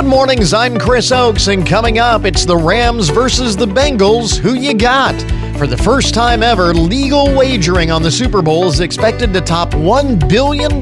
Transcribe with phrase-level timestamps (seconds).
[0.00, 4.38] Good mornings, I'm Chris Oakes, and coming up, it's the Rams versus the Bengals.
[4.38, 5.14] Who you got?
[5.58, 9.72] For the first time ever, legal wagering on the Super Bowl is expected to top
[9.72, 10.80] $1 billion,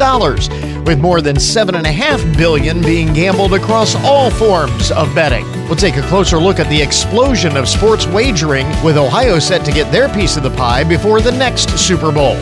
[0.84, 5.44] with more than 7.5 billion being gambled across all forms of betting.
[5.64, 9.72] We'll take a closer look at the explosion of sports wagering, with Ohio set to
[9.72, 12.36] get their piece of the pie before the next Super Bowl.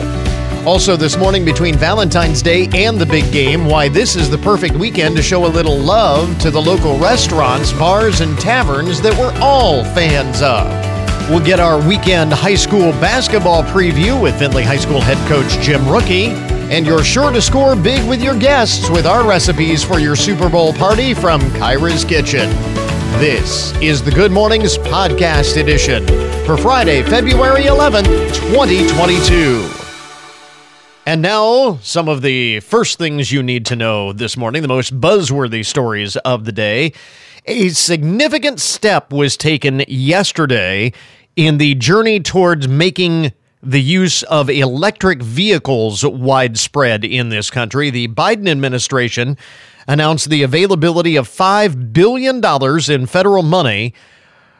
[0.67, 4.75] Also, this morning between Valentine's Day and the big game, why this is the perfect
[4.75, 9.33] weekend to show a little love to the local restaurants, bars, and taverns that we're
[9.41, 10.67] all fans of.
[11.29, 15.79] We'll get our weekend high school basketball preview with Findlay High School head coach Jim
[15.83, 16.31] Rucki.
[16.69, 20.49] And you're sure to score big with your guests with our recipes for your Super
[20.49, 22.49] Bowl party from Kyra's Kitchen.
[23.21, 26.05] This is the Good Mornings Podcast Edition
[26.45, 29.76] for Friday, February 11th, 2022.
[31.07, 34.99] And now, some of the first things you need to know this morning, the most
[34.99, 36.91] buzzworthy stories of the day.
[37.45, 40.91] A significant step was taken yesterday
[41.37, 43.31] in the journey towards making
[43.63, 47.89] the use of electric vehicles widespread in this country.
[47.89, 49.37] The Biden administration
[49.87, 52.43] announced the availability of $5 billion
[52.91, 53.93] in federal money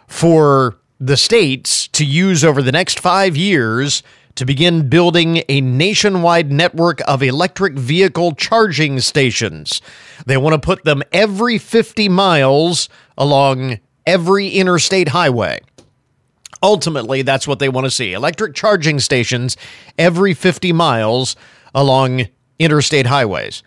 [0.07, 4.01] for the states to use over the next five years
[4.37, 9.81] to begin building a nationwide network of electric vehicle charging stations.
[10.25, 15.59] They want to put them every 50 miles along every interstate highway.
[16.61, 19.57] Ultimately, that's what they want to see electric charging stations
[19.97, 21.35] every 50 miles
[21.73, 22.27] along
[22.59, 23.63] interstate highways.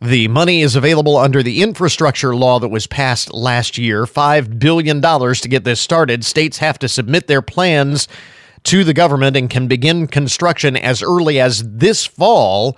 [0.00, 5.02] The money is available under the infrastructure law that was passed last year $5 billion
[5.02, 6.24] to get this started.
[6.24, 8.06] States have to submit their plans
[8.68, 12.76] to the government and can begin construction as early as this fall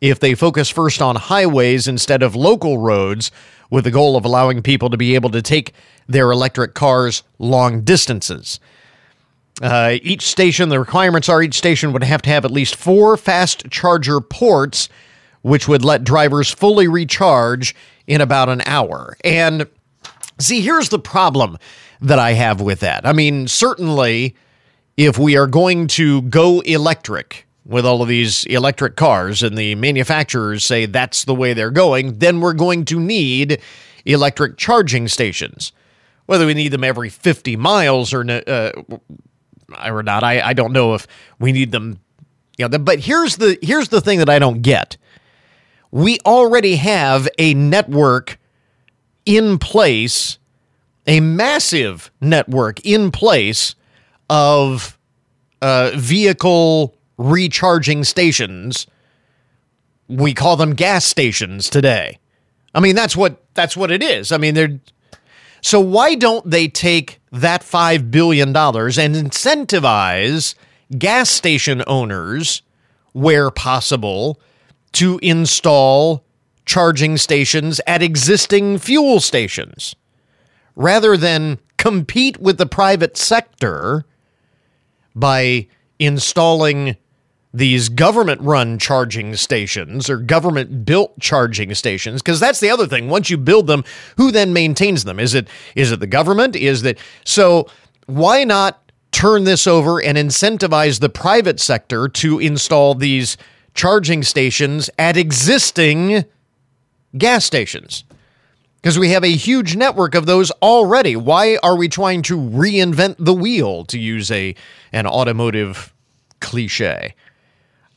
[0.00, 3.32] if they focus first on highways instead of local roads,
[3.68, 5.72] with the goal of allowing people to be able to take
[6.06, 8.60] their electric cars long distances.
[9.60, 13.16] Uh, each station, the requirements are each station would have to have at least four
[13.16, 14.88] fast charger ports,
[15.40, 17.74] which would let drivers fully recharge
[18.06, 19.16] in about an hour.
[19.24, 19.66] And
[20.38, 21.58] see, here's the problem
[22.00, 23.04] that I have with that.
[23.04, 24.36] I mean, certainly
[24.96, 29.74] if we are going to go electric with all of these electric cars and the
[29.74, 33.60] manufacturers say that's the way they're going, then we're going to need
[34.04, 35.72] electric charging stations.
[36.26, 38.72] Whether we need them every 50 miles or, uh,
[39.84, 41.06] or not, I, I don't know if
[41.38, 42.00] we need them.
[42.58, 44.98] You know, but here's the here's the thing that I don't get.
[45.90, 48.38] We already have a network
[49.24, 50.38] in place,
[51.06, 53.74] a massive network in place
[54.32, 54.98] of
[55.60, 58.86] uh, vehicle recharging stations.
[60.08, 62.18] We call them gas stations today.
[62.74, 64.32] I mean, that's what that's what it is.
[64.32, 64.80] I mean, they're
[65.60, 70.54] so why don't they take that five billion dollars and incentivize
[70.96, 72.62] gas station owners,
[73.12, 74.40] where possible,
[74.92, 76.24] to install
[76.64, 79.94] charging stations at existing fuel stations,
[80.74, 84.06] rather than compete with the private sector
[85.14, 85.66] by
[85.98, 86.96] installing
[87.54, 93.08] these government run charging stations or government built charging stations because that's the other thing.
[93.08, 93.84] Once you build them
[94.16, 95.20] who then maintains them?
[95.20, 96.56] Is it is it the government?
[96.56, 97.68] Is that so
[98.06, 103.36] why not turn this over and incentivize the private sector to install these
[103.74, 106.24] charging stations at existing
[107.18, 108.04] gas stations
[108.82, 111.14] because we have a huge network of those already.
[111.14, 114.54] Why are we trying to reinvent the wheel to use a
[114.92, 115.94] an automotive
[116.40, 117.14] cliche?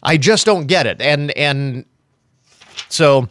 [0.03, 1.01] I just don't get it.
[1.01, 1.85] And and
[2.87, 3.27] so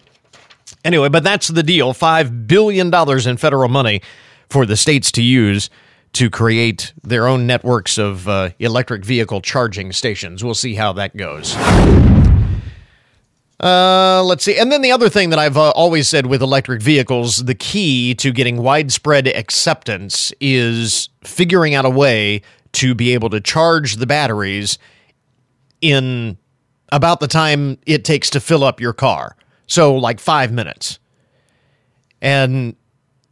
[0.85, 1.95] anyway, but that's the deal.
[1.95, 4.03] 5 billion dollars in federal money
[4.51, 5.71] for the states to use
[6.15, 10.45] to create their own networks of uh, electric vehicle charging stations.
[10.45, 11.57] We'll see how that goes.
[13.61, 14.59] Uh, let's see.
[14.59, 18.15] And then the other thing that I've uh, always said with electric vehicles, the key
[18.17, 22.43] to getting widespread acceptance is figuring out a way
[22.73, 24.79] to be able to charge the batteries
[25.81, 26.37] in
[26.91, 29.37] about the time it takes to fill up your car.
[29.67, 30.99] So, like five minutes.
[32.21, 32.77] And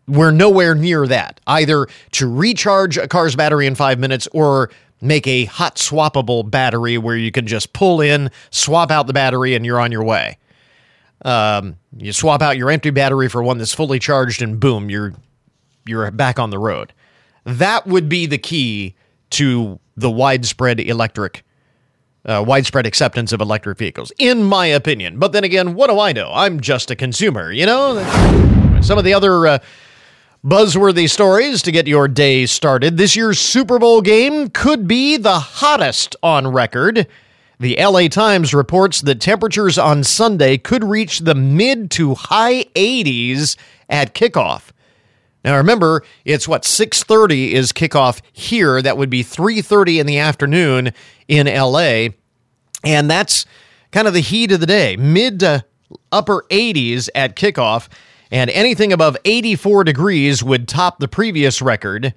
[0.07, 4.71] we're nowhere near that, either to recharge a car's battery in five minutes or
[5.03, 9.55] make a hot swappable battery where you can just pull in, swap out the battery,
[9.55, 10.39] and you're on your way.
[11.25, 15.13] Um, you swap out your empty battery for one that's fully charged, and boom, you're
[15.85, 16.93] you're back on the road.
[17.45, 18.95] That would be the key
[19.31, 21.45] to the widespread electric,
[22.25, 25.19] uh, widespread acceptance of electric vehicles, in my opinion.
[25.19, 26.31] But then again, what do I know?
[26.33, 28.01] I'm just a consumer, you know.
[28.81, 29.59] Some of the other uh,
[30.45, 32.97] buzzworthy stories to get your day started.
[32.97, 37.07] This year's Super Bowl game could be the hottest on record.
[37.61, 43.57] The LA Times reports that temperatures on Sunday could reach the mid to high 80s
[43.89, 44.71] at kickoff.
[45.45, 48.83] Now remember, it's what 6:30 is kickoff here.
[48.83, 50.93] That would be 3:30 in the afternoon
[51.29, 52.09] in LA.
[52.83, 53.47] And that's
[53.93, 54.97] kind of the heat of the day.
[54.97, 55.65] Mid to
[56.11, 57.89] upper 80s at kickoff
[58.33, 62.15] and anything above 84 degrees would top the previous record.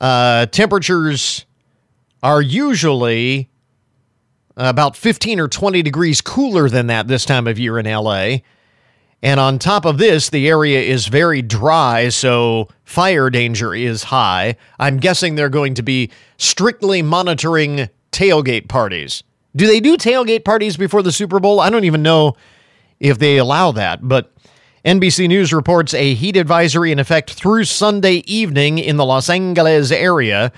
[0.00, 1.46] Uh, temperatures
[2.24, 3.48] are usually
[4.56, 8.38] about 15 or 20 degrees cooler than that this time of year in LA.
[9.22, 14.56] And on top of this, the area is very dry, so fire danger is high.
[14.80, 19.22] I'm guessing they're going to be strictly monitoring tailgate parties.
[19.54, 21.60] Do they do tailgate parties before the Super Bowl?
[21.60, 22.34] I don't even know
[22.98, 24.32] if they allow that, but
[24.84, 29.90] NBC News reports a heat advisory in effect through Sunday evening in the Los Angeles
[29.90, 30.52] area.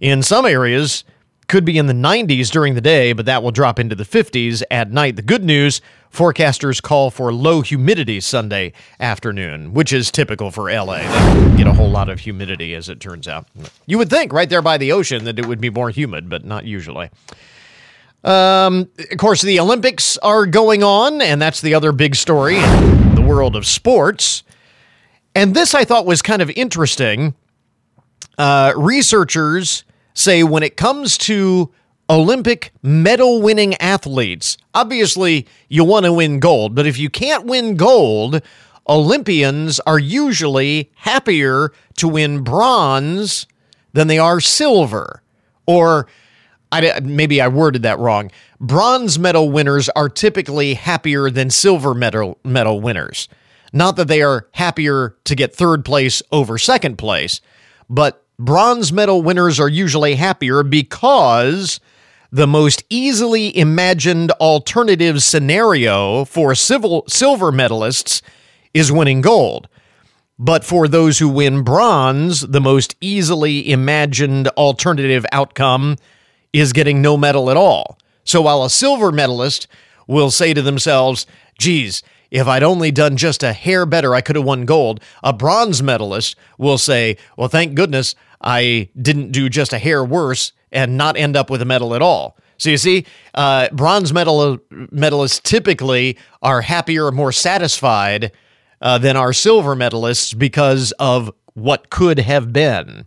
[0.00, 1.04] In some areas,
[1.46, 4.62] could be in the 90s during the day, but that will drop into the 50s
[4.70, 5.16] at night.
[5.16, 5.80] The good news
[6.12, 10.98] forecasters call for low humidity Sunday afternoon, which is typical for LA.
[10.98, 13.46] They get a whole lot of humidity, as it turns out.
[13.84, 16.44] You would think right there by the ocean that it would be more humid, but
[16.44, 17.10] not usually.
[18.24, 22.56] Um, of course, the Olympics are going on, and that's the other big story
[23.26, 24.42] world of sports.
[25.34, 27.34] And this I thought was kind of interesting.
[28.38, 29.84] Uh, researchers
[30.14, 31.72] say when it comes to
[32.08, 37.76] Olympic medal winning athletes, obviously you want to win gold, but if you can't win
[37.76, 38.40] gold,
[38.88, 43.46] Olympians are usually happier to win bronze
[43.92, 45.22] than they are silver.
[45.66, 46.06] Or
[46.72, 48.30] I, maybe I worded that wrong.
[48.60, 53.28] Bronze medal winners are typically happier than silver medal medal winners.
[53.72, 57.40] Not that they are happier to get third place over second place,
[57.88, 61.80] but bronze medal winners are usually happier because
[62.32, 68.22] the most easily imagined alternative scenario for civil, silver medalists
[68.74, 69.68] is winning gold.
[70.38, 75.96] But for those who win bronze, the most easily imagined alternative outcome
[76.60, 77.98] is getting no medal at all.
[78.24, 79.68] So while a silver medalist
[80.06, 81.26] will say to themselves,
[81.58, 85.00] geez, if I'd only done just a hair better, I could have won gold.
[85.22, 90.52] A bronze medalist will say, well, thank goodness I didn't do just a hair worse
[90.72, 92.36] and not end up with a medal at all.
[92.58, 98.32] So you see, uh, bronze medal medalists typically are happier, more satisfied
[98.80, 103.06] uh, than our silver medalists because of what could have been.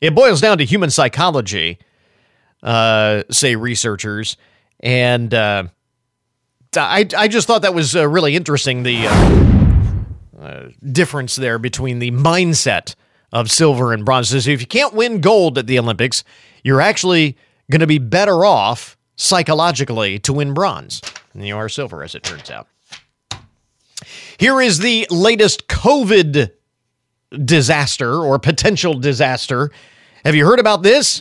[0.00, 1.78] It boils down to human psychology,
[2.62, 4.36] uh, say researchers,
[4.80, 5.64] and uh,
[6.76, 8.82] I I just thought that was uh, really interesting.
[8.82, 9.06] The
[10.38, 12.94] uh, difference there between the mindset
[13.32, 14.28] of silver and bronze.
[14.28, 16.24] So if you can't win gold at the Olympics,
[16.62, 17.36] you're actually
[17.70, 21.00] going to be better off psychologically to win bronze
[21.32, 22.68] than you are silver, as it turns out.
[24.38, 26.50] Here is the latest COVID
[27.44, 29.70] disaster or potential disaster.
[30.26, 31.20] Have you heard about this?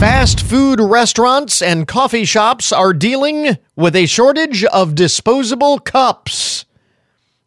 [0.00, 6.64] Fast food restaurants and coffee shops are dealing with a shortage of disposable cups.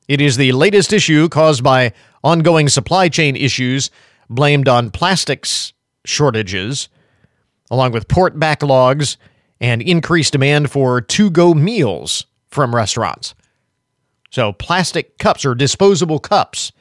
[0.07, 1.91] It is the latest issue caused by
[2.23, 3.89] ongoing supply chain issues
[4.29, 5.73] blamed on plastics
[6.05, 6.87] shortages,
[7.71, 9.17] along with port backlogs
[9.59, 13.33] and increased demand for to go meals from restaurants.
[14.29, 16.71] So, plastic cups or disposable cups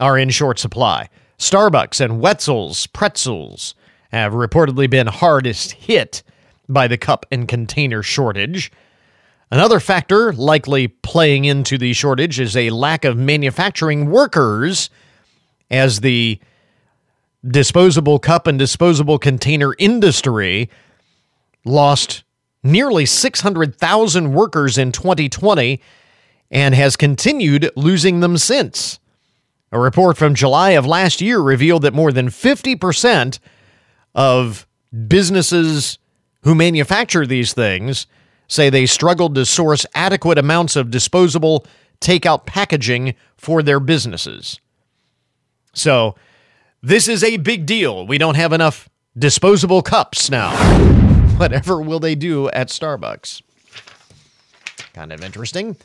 [0.00, 1.08] are in short supply.
[1.42, 3.74] Starbucks and Wetzel's Pretzels
[4.12, 6.22] have reportedly been hardest hit
[6.68, 8.70] by the cup and container shortage.
[9.50, 14.88] Another factor likely playing into the shortage is a lack of manufacturing workers
[15.68, 16.38] as the
[17.44, 20.70] disposable cup and disposable container industry
[21.64, 22.22] lost
[22.62, 25.82] nearly 600,000 workers in 2020
[26.52, 29.00] and has continued losing them since.
[29.72, 33.38] A report from July of last year revealed that more than 50%
[34.14, 34.66] of
[35.08, 35.98] businesses
[36.42, 38.06] who manufacture these things
[38.48, 41.66] say they struggled to source adequate amounts of disposable
[42.00, 44.60] takeout packaging for their businesses.
[45.72, 46.16] So,
[46.82, 48.06] this is a big deal.
[48.06, 50.50] We don't have enough disposable cups now.
[51.38, 53.40] Whatever will they do at Starbucks?
[54.92, 55.76] Kind of interesting.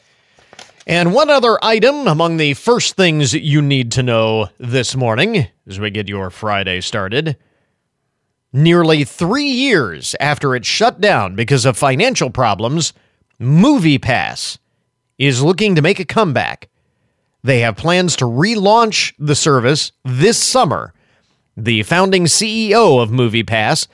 [0.88, 5.82] And one other item among the first things you need to know this morning as
[5.82, 7.38] we get your Friday started
[8.54, 12.94] Nearly three years after it shut down because of financial problems,
[13.40, 14.58] MoviePass
[15.18, 16.70] is looking to make a comeback.
[17.44, 20.94] they have plans to relaunch the service this summer.
[21.56, 23.88] The founding CEO of MoviePass,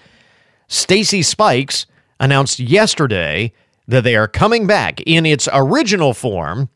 [0.67, 1.85] Stacy Spikes,
[2.19, 3.51] announced yesterday
[3.87, 6.69] that they are coming back in its original form.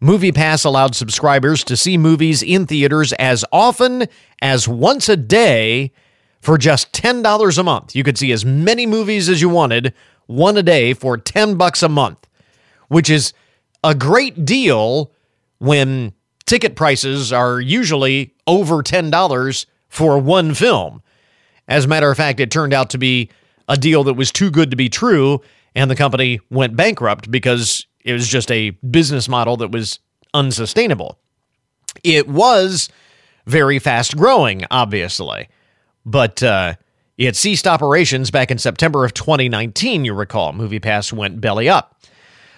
[0.00, 4.06] MoviePass allowed subscribers to see movies in theaters as often
[4.40, 5.92] as once a day
[6.40, 7.96] for just $10 a month.
[7.96, 9.92] You could see as many movies as you wanted,
[10.26, 12.28] one a day for 10 bucks a month,
[12.88, 13.32] which is
[13.82, 15.12] a great deal
[15.58, 16.12] when
[16.46, 21.02] ticket prices are usually over $10 for one film.
[21.66, 23.30] As a matter of fact, it turned out to be
[23.68, 25.42] a deal that was too good to be true,
[25.74, 29.98] and the company went bankrupt because it was just a business model that was
[30.34, 31.18] unsustainable.
[32.04, 32.88] It was
[33.46, 35.48] very fast growing, obviously,
[36.04, 36.74] but uh,
[37.16, 40.52] it ceased operations back in September of 2019, you recall.
[40.52, 42.00] MoviePass went belly up.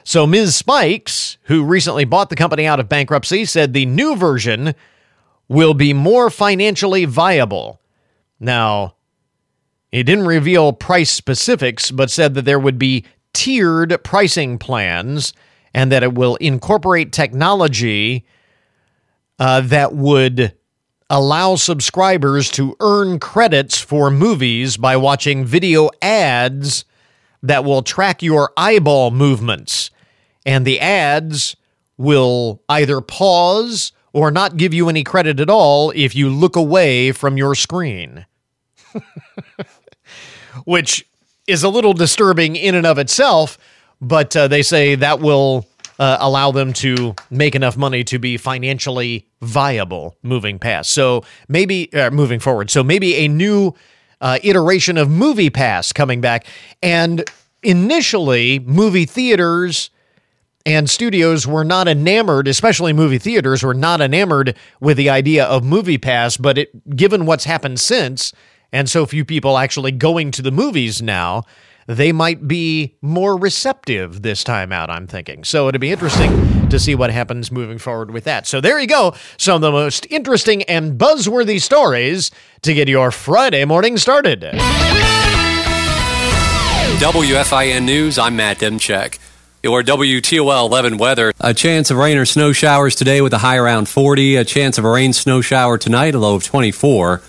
[0.04, 0.56] So Ms.
[0.56, 4.74] Spikes, who recently bought the company out of bankruptcy, said the new version
[5.48, 7.80] will be more financially viable.
[8.38, 8.96] Now,
[9.92, 15.32] it didn't reveal price specifics, but said that there would be tiered pricing plans
[15.72, 18.24] and that it will incorporate technology
[19.38, 20.54] uh, that would
[21.08, 26.84] allow subscribers to earn credits for movies by watching video ads
[27.42, 29.90] that will track your eyeball movements.
[30.46, 31.56] And the ads
[31.96, 37.12] will either pause or not give you any credit at all if you look away
[37.12, 38.26] from your screen.
[40.64, 41.06] Which
[41.50, 43.58] is a little disturbing in and of itself,
[44.00, 45.66] but uh, they say that will
[45.98, 50.90] uh, allow them to make enough money to be financially viable moving past.
[50.90, 52.70] So maybe uh, moving forward.
[52.70, 53.74] So maybe a new
[54.20, 56.46] uh, iteration of Movie Pass coming back.
[56.82, 57.24] And
[57.62, 59.90] initially, movie theaters
[60.64, 65.64] and studios were not enamored, especially movie theaters, were not enamored with the idea of
[65.64, 66.36] Movie Pass.
[66.36, 68.32] But it, given what's happened since,
[68.72, 71.44] and so few people actually going to the movies now,
[71.86, 75.42] they might be more receptive this time out, I'm thinking.
[75.44, 78.46] So it'd be interesting to see what happens moving forward with that.
[78.46, 79.14] So there you go.
[79.38, 82.30] Some of the most interesting and buzzworthy stories
[82.62, 84.42] to get your Friday morning started.
[87.00, 89.18] WFIN News, I'm Matt Demchek.
[89.62, 91.32] Your WTOL 11 weather.
[91.40, 94.36] A chance of rain or snow showers today with a high around 40.
[94.36, 97.20] A chance of a rain snow shower tonight, a low of 24.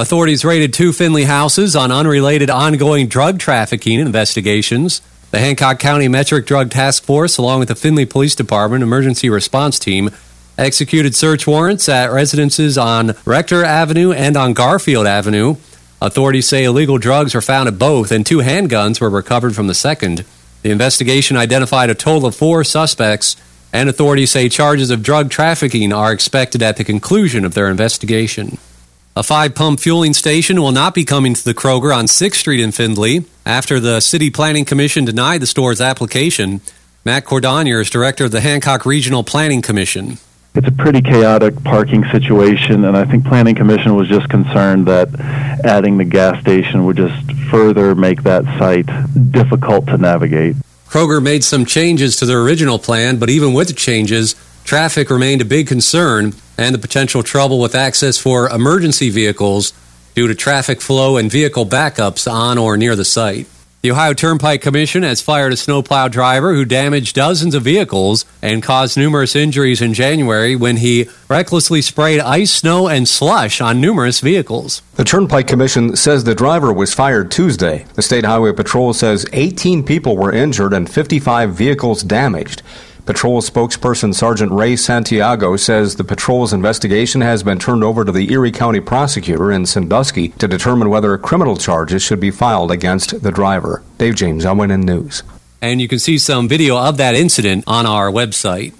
[0.00, 5.02] Authorities raided two Findlay houses on unrelated ongoing drug trafficking investigations.
[5.30, 9.78] The Hancock County METRICH Drug Task Force, along with the Findlay Police Department Emergency Response
[9.78, 10.08] Team,
[10.56, 15.56] executed search warrants at residences on Rector Avenue and on Garfield Avenue.
[16.00, 19.74] Authorities say illegal drugs were found at both, and two handguns were recovered from the
[19.74, 20.24] second.
[20.62, 23.36] The investigation identified a total of four suspects,
[23.70, 28.56] and authorities say charges of drug trafficking are expected at the conclusion of their investigation.
[29.20, 32.58] A five pump fueling station will not be coming to the Kroger on 6th Street
[32.58, 36.62] in Findlay after the City Planning Commission denied the store's application.
[37.04, 40.16] Matt Cordonnier is director of the Hancock Regional Planning Commission.
[40.54, 45.08] It's a pretty chaotic parking situation, and I think Planning Commission was just concerned that
[45.66, 48.86] adding the gas station would just further make that site
[49.32, 50.56] difficult to navigate.
[50.88, 54.34] Kroger made some changes to their original plan, but even with the changes,
[54.64, 59.72] traffic remained a big concern and the potential trouble with access for emergency vehicles
[60.14, 63.46] due to traffic flow and vehicle backups on or near the site.
[63.82, 68.62] The Ohio Turnpike Commission has fired a snowplow driver who damaged dozens of vehicles and
[68.62, 74.20] caused numerous injuries in January when he recklessly sprayed ice, snow, and slush on numerous
[74.20, 74.82] vehicles.
[74.96, 77.86] The Turnpike Commission says the driver was fired Tuesday.
[77.94, 82.60] The State Highway Patrol says 18 people were injured and 55 vehicles damaged.
[83.06, 88.30] Patrol spokesperson Sergeant Ray Santiago says the patrol's investigation has been turned over to the
[88.32, 93.32] Erie County prosecutor in Sandusky to determine whether criminal charges should be filed against the
[93.32, 93.82] driver.
[93.98, 95.22] Dave James, WNN News.
[95.62, 98.74] And you can see some video of that incident on our website.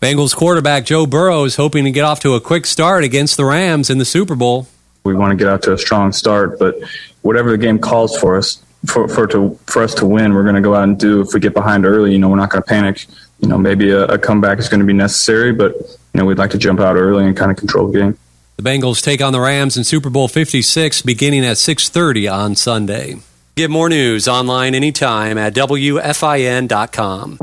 [0.00, 3.44] Bengals quarterback Joe Burrow is hoping to get off to a quick start against the
[3.44, 4.66] Rams in the Super Bowl.
[5.04, 6.76] We want to get out to a strong start, but
[7.22, 10.54] whatever the game calls for us, for, for to for us to win, we're going
[10.54, 11.20] to go out and do.
[11.20, 13.06] If we get behind early, you know, we're not going to panic
[13.40, 16.38] you know, maybe a, a comeback is going to be necessary, but, you know, we'd
[16.38, 18.18] like to jump out early and kind of control the game.
[18.56, 23.18] The Bengals take on the Rams in Super Bowl 56 beginning at 6:30 on Sunday.
[23.54, 27.38] Get more news online anytime at wfin.com.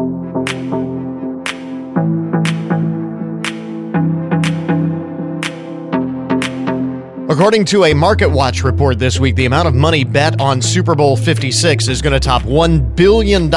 [7.28, 10.94] According to a Market Watch report this week, the amount of money bet on Super
[10.94, 13.50] Bowl 56 is going to top $1 billion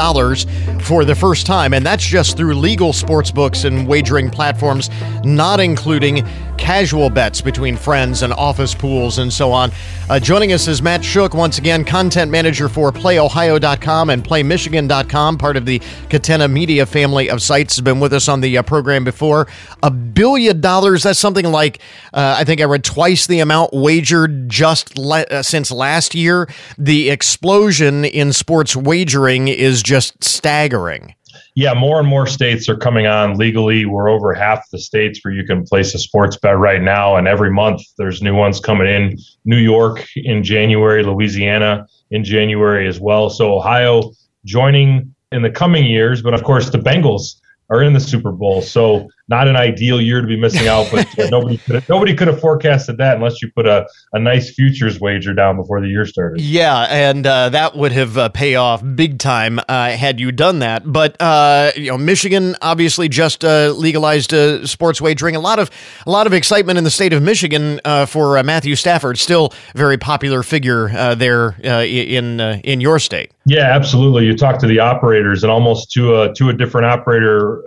[0.81, 1.75] for the first time.
[1.75, 4.89] And that's just through legal sports books and wagering platforms,
[5.23, 9.71] not including casual bets between friends and office pools and so on.
[10.09, 15.55] Uh, joining us is Matt Schoch, once again, content manager for PlayOhio.com and PlayMichigan.com, part
[15.57, 17.75] of the Catena Media family of sites.
[17.75, 19.47] Has been with us on the uh, program before.
[19.83, 21.79] A billion dollars, that's something like,
[22.13, 26.47] uh, I think I read twice the amount wagered just le- uh, since last year.
[26.77, 31.15] The explosion in sports wagering is just staggering.
[31.55, 33.85] Yeah, more and more states are coming on legally.
[33.85, 37.27] We're over half the states where you can place a sports bet right now, and
[37.27, 39.17] every month there's new ones coming in.
[39.45, 43.29] New York in January, Louisiana in January as well.
[43.29, 44.11] So Ohio
[44.45, 47.35] joining in the coming years, but of course the Bengals
[47.69, 48.61] are in the Super Bowl.
[48.61, 52.15] So not an ideal year to be missing out, but uh, nobody could have, nobody
[52.15, 55.87] could have forecasted that unless you put a, a nice futures wager down before the
[55.87, 56.41] year started.
[56.41, 60.59] Yeah, and uh, that would have uh, pay off big time uh, had you done
[60.59, 60.91] that.
[60.91, 64.33] But uh, you know, Michigan obviously just uh, legalized
[64.67, 65.35] sports wagering.
[65.35, 65.69] A lot of
[66.07, 70.41] a lot of excitement in the state of Michigan for Matthew Stafford, still very popular
[70.41, 73.31] figure there in in your state.
[73.45, 74.25] Yeah, absolutely.
[74.25, 77.63] You talk to the operators, and almost to a to a different operator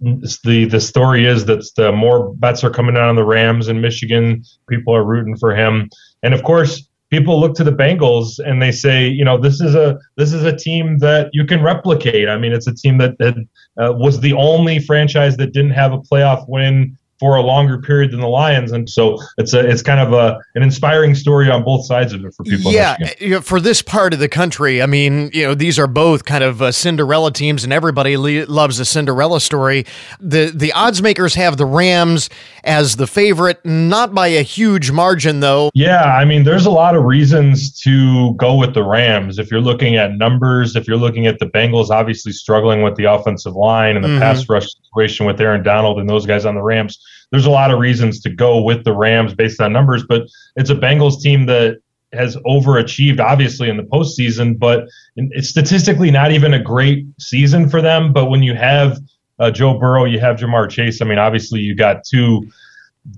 [0.00, 3.80] the the story is that the more bets are coming out on the Rams in
[3.80, 5.88] Michigan, people are rooting for him,
[6.22, 9.74] and of course, people look to the Bengals and they say, you know, this is
[9.74, 12.28] a this is a team that you can replicate.
[12.28, 13.36] I mean, it's a team that, that
[13.78, 18.12] uh, was the only franchise that didn't have a playoff win for a longer period
[18.12, 21.64] than the Lions, and so it's a it's kind of a an inspiring story on
[21.64, 22.72] both sides of it for people.
[22.72, 26.44] Yeah, for this part of the country, I mean, you know, these are both kind
[26.44, 29.86] of uh, Cinderella teams, and everybody le- loves a Cinderella story.
[30.20, 32.28] the The odds makers have the Rams
[32.64, 35.70] as the favorite, not by a huge margin, though.
[35.72, 39.38] Yeah, I mean, there's a lot of reasons to go with the Rams.
[39.38, 43.04] If you're looking at numbers, if you're looking at the Bengals, obviously struggling with the
[43.04, 44.18] offensive line and the mm-hmm.
[44.18, 46.98] pass rush situation with Aaron Donald and those guys on the Rams
[47.30, 50.22] there's a lot of reasons to go with the Rams based on numbers, but
[50.56, 51.78] it's a Bengals team that
[52.12, 57.82] has overachieved, obviously, in the postseason, but it's statistically not even a great season for
[57.82, 58.12] them.
[58.12, 58.98] But when you have
[59.38, 61.02] uh, Joe Burrow, you have Ja'Marr Chase.
[61.02, 62.48] I mean, obviously, you got two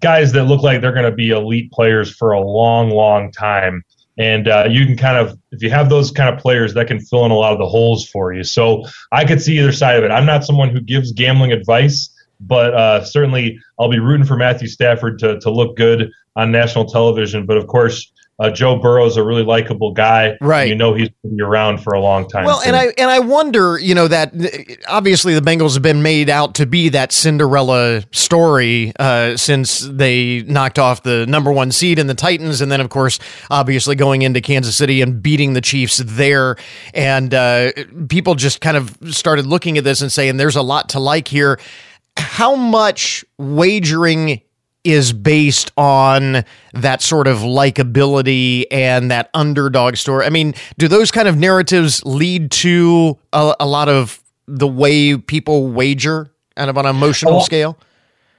[0.00, 3.84] guys that look like they're going to be elite players for a long, long time.
[4.16, 6.98] And uh, you can kind of, if you have those kind of players, that can
[6.98, 8.42] fill in a lot of the holes for you.
[8.42, 10.10] So I could see either side of it.
[10.10, 14.68] I'm not someone who gives gambling advice but uh, certainly I'll be rooting for Matthew
[14.68, 17.46] Stafford to, to look good on national television.
[17.46, 20.36] But of course, uh, Joe Burrow is a really likable guy.
[20.40, 20.68] Right.
[20.68, 22.44] You know he's going to be around for a long time.
[22.44, 24.32] Well, and I and I wonder, you know, that
[24.86, 30.42] obviously the Bengals have been made out to be that Cinderella story uh, since they
[30.42, 33.18] knocked off the number one seed in the Titans, and then of course,
[33.50, 36.56] obviously going into Kansas City and beating the Chiefs there,
[36.94, 37.72] and uh,
[38.08, 41.26] people just kind of started looking at this and saying, "There's a lot to like
[41.26, 41.58] here."
[42.38, 44.40] How much wagering
[44.84, 50.24] is based on that sort of likability and that underdog story.
[50.24, 55.16] I mean, do those kind of narratives lead to a, a lot of the way
[55.16, 57.76] people wager kind of on an emotional scale?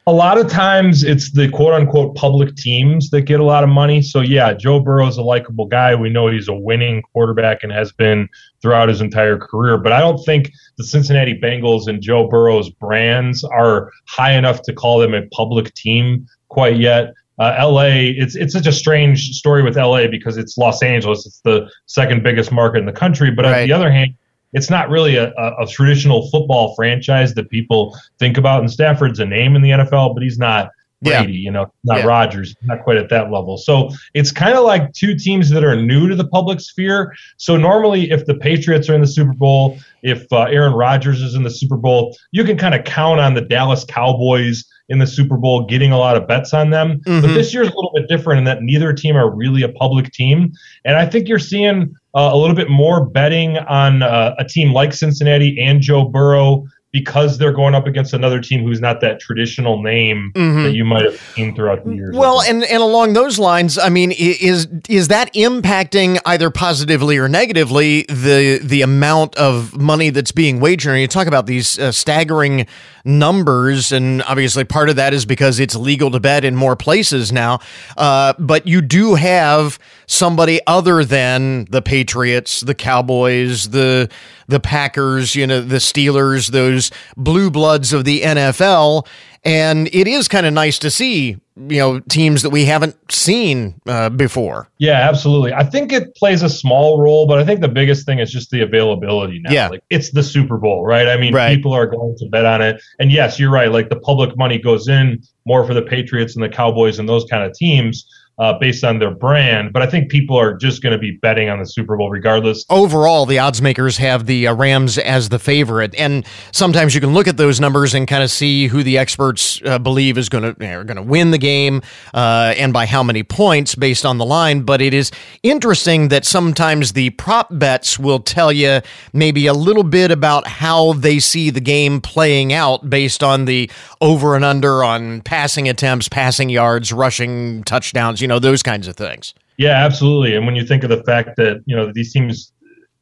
[0.10, 3.70] A lot of times it's the quote unquote public teams that get a lot of
[3.70, 4.02] money.
[4.02, 5.94] So yeah, Joe Burrow is a likable guy.
[5.94, 8.28] We know he's a winning quarterback and has been
[8.60, 9.78] throughout his entire career.
[9.78, 14.74] But I don't think the Cincinnati Bengals and Joe Burrow's brands are high enough to
[14.74, 17.14] call them a public team quite yet.
[17.38, 17.84] Uh, LA,
[18.18, 21.28] it's it's such a strange story with LA because it's Los Angeles.
[21.28, 23.30] It's the second biggest market in the country.
[23.30, 23.62] But right.
[23.62, 24.16] on the other hand,
[24.54, 28.62] it's not really a, a, a, traditional football franchise that people think about.
[28.62, 31.40] And Stafford's a name in the NFL, but he's not Brady, yeah.
[31.40, 32.06] you know, not yeah.
[32.06, 33.58] Rodgers, not quite at that level.
[33.58, 37.16] So it's kind of like two teams that are new to the public sphere.
[37.38, 41.36] So normally, if the Patriots are in the Super Bowl, if uh, Aaron Rodgers is
[41.36, 45.08] in the Super Bowl, you can kind of count on the Dallas Cowboys in the
[45.08, 47.00] Super Bowl getting a lot of bets on them.
[47.06, 47.22] Mm-hmm.
[47.22, 50.12] But this year's a little bit different in that neither team are really a public
[50.12, 50.52] team.
[50.84, 54.94] And I think you're seeing a little bit more betting on uh, a team like
[54.94, 59.84] Cincinnati and Joe Burrow because they're going up against another team who's not that traditional
[59.84, 60.64] name mm-hmm.
[60.64, 62.16] that you might have seen throughout the years.
[62.16, 67.28] Well, and and along those lines, I mean, is is that impacting either positively or
[67.28, 70.94] negatively the the amount of money that's being wagered?
[70.94, 72.66] And you talk about these uh, staggering
[73.06, 77.32] numbers, and obviously part of that is because it's legal to bet in more places
[77.32, 77.60] now.
[77.98, 84.10] Uh, but you do have somebody other than the Patriots, the Cowboys, the
[84.50, 89.08] the Packers, you know, the Steelers, those blue bloods of the NFL.
[89.46, 93.80] And it is kind of nice to see, you know, teams that we haven't seen
[93.88, 94.68] uh, before.
[94.80, 95.54] Yeah, absolutely.
[95.54, 98.50] I think it plays a small role, but I think the biggest thing is just
[98.50, 99.52] the availability now.
[99.52, 99.70] Yeah.
[99.70, 101.08] Like it's the Super Bowl, right?
[101.08, 101.56] I mean, right.
[101.56, 102.82] people are going to bet on it.
[103.00, 103.72] And yes, you're right.
[103.72, 107.24] Like the public money goes in more for the Patriots and the Cowboys and those
[107.26, 108.06] kind of teams
[108.40, 109.74] uh, based on their brand.
[109.74, 112.66] But I think people are just going to be betting on the Super Bowl regardless.
[112.70, 117.14] Overall, the odds makers have the uh, Rams as the favorite, and sometimes you can
[117.14, 120.56] look at those numbers and kind of see who the experts uh, believe is going
[120.56, 121.82] to are going to win the game
[122.14, 124.62] uh, and by how many points based on the line.
[124.62, 125.12] But it is
[125.44, 130.94] interesting that sometimes the prop bets will tell you maybe a little bit about how
[130.94, 136.08] they see the game playing out based on the over and under on passing attempts,
[136.08, 138.22] passing yards, rushing touchdowns.
[138.22, 139.34] You know, those kinds of things.
[139.58, 140.36] Yeah, absolutely.
[140.36, 142.54] And when you think of the fact that, you know, these teams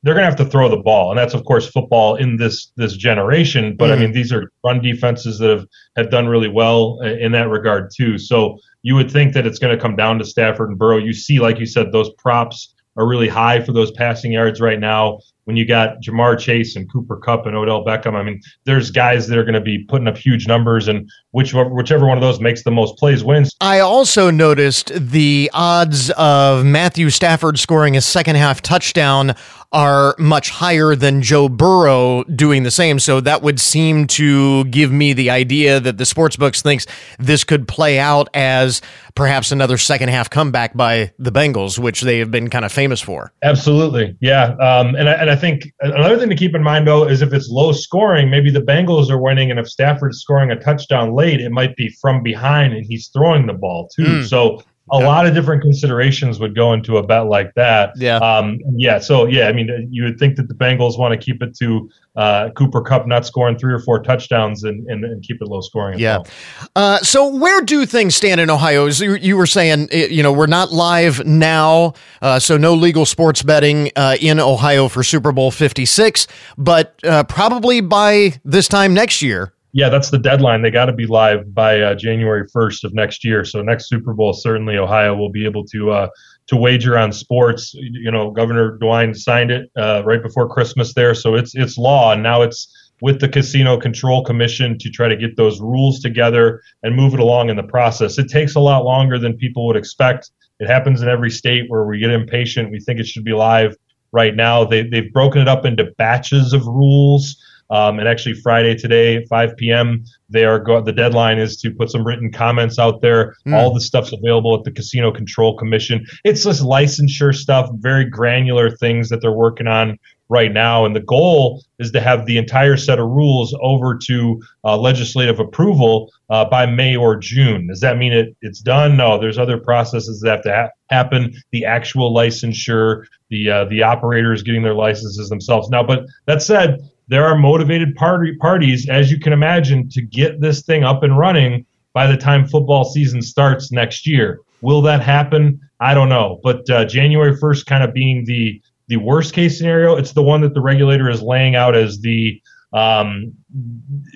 [0.04, 2.72] they're going to have to throw the ball, and that's of course football in this
[2.76, 3.76] this generation.
[3.76, 4.00] But mm-hmm.
[4.00, 7.92] I mean, these are run defenses that have have done really well in that regard
[7.96, 8.18] too.
[8.18, 10.98] So you would think that it's going to come down to Stafford and Burrow.
[10.98, 14.80] You see, like you said, those props are really high for those passing yards right
[14.80, 18.92] now when you got Ja'Marr Chase and Cooper Kupp and Odell Beckham, I mean, there's
[18.92, 22.22] guys that are going to be putting up huge numbers, and whichever whichever one of
[22.22, 23.56] those makes the most plays wins.
[23.62, 29.36] I also noticed the odds of Matthew Stafford scoring a second half touchdown
[29.72, 33.00] are much higher than Joe Burrow doing the same.
[33.00, 36.86] So that would seem to give me the idea that the sportsbooks thinks
[37.20, 38.82] this could play out as
[39.14, 43.02] perhaps another second half comeback by the Bengals, which they have been kind of famous
[43.02, 43.34] for.
[43.44, 44.56] Absolutely, yeah.
[44.62, 47.34] Um, and I, and I think another thing to keep in mind though is if
[47.34, 51.42] it's low scoring, maybe the Bengals are winning, and if Stafford's scoring a touchdown late,
[51.42, 54.04] it might be from behind and he's throwing the ball too.
[54.04, 54.28] Mm.
[54.28, 57.92] So a lot of different considerations would go into a bet like that.
[57.98, 58.18] Yeah.
[58.18, 59.00] Um, yeah.
[59.00, 61.90] So yeah, I mean, you would think that the Bengals want to keep it to
[62.16, 65.62] uh, Cooper Kupp not scoring three or four touchdowns and, and, and keep it low
[65.62, 66.00] scoring.
[66.00, 66.18] yeah.
[66.18, 66.28] Well.
[66.76, 68.88] Uh, so where do things stand in Ohio?
[68.88, 73.44] you, you, were saying, you know, we're not live now, uh, so no legal sports
[73.44, 78.94] betting uh, in Ohio for Super Bowl Fifty Six, but uh, probably by this time
[78.94, 80.64] next year yeah, that's the deadline.
[80.64, 83.46] They got to be live by uh, January 1st of next year.
[83.46, 86.10] So next Super Bowl, certainly Ohio will be able to uh,
[86.48, 87.76] to wager on sports.
[87.76, 92.12] You know, Governor DeWine signed it uh, right before Christmas there, so it's it's law,
[92.12, 96.64] and now it's with the Casino Control Commission to try to get those rules together
[96.82, 98.18] and move it along in the process.
[98.18, 100.32] It takes a lot longer than people would expect.
[100.60, 102.72] It happens in every state where we get impatient.
[102.72, 103.76] We think it should be live
[104.12, 104.64] right now.
[104.64, 107.38] They, they've broken it up into batches of rules.
[107.70, 111.90] Um, and actually, Friday today, 5 p.m., they are go- the deadline is to put
[111.90, 113.36] some written comments out there.
[113.46, 113.56] Mm.
[113.56, 116.06] All the stuff's available at the Casino Control Commission.
[116.24, 119.98] It's just licensure stuff, very granular things that they're working on
[120.30, 120.86] right now.
[120.86, 125.40] And the goal is to have the entire set of rules over to uh, legislative
[125.40, 127.68] approval uh, by May or June.
[127.68, 128.98] Does that mean it, it's done?
[128.98, 131.34] No, there's other processes that have to ha- happen.
[131.52, 135.70] The actual licensure, the uh, the operators getting their licenses themselves.
[135.70, 140.42] Now, but that said, there are motivated party parties, as you can imagine, to get
[140.42, 144.40] this thing up and running by the time football season starts next year.
[144.62, 145.60] Will that happen?
[145.80, 146.40] I don't know.
[146.44, 150.40] But uh, January 1st kind of being the the worst case scenario, it's the one
[150.42, 152.42] that the regulator is laying out as the
[152.72, 153.34] um,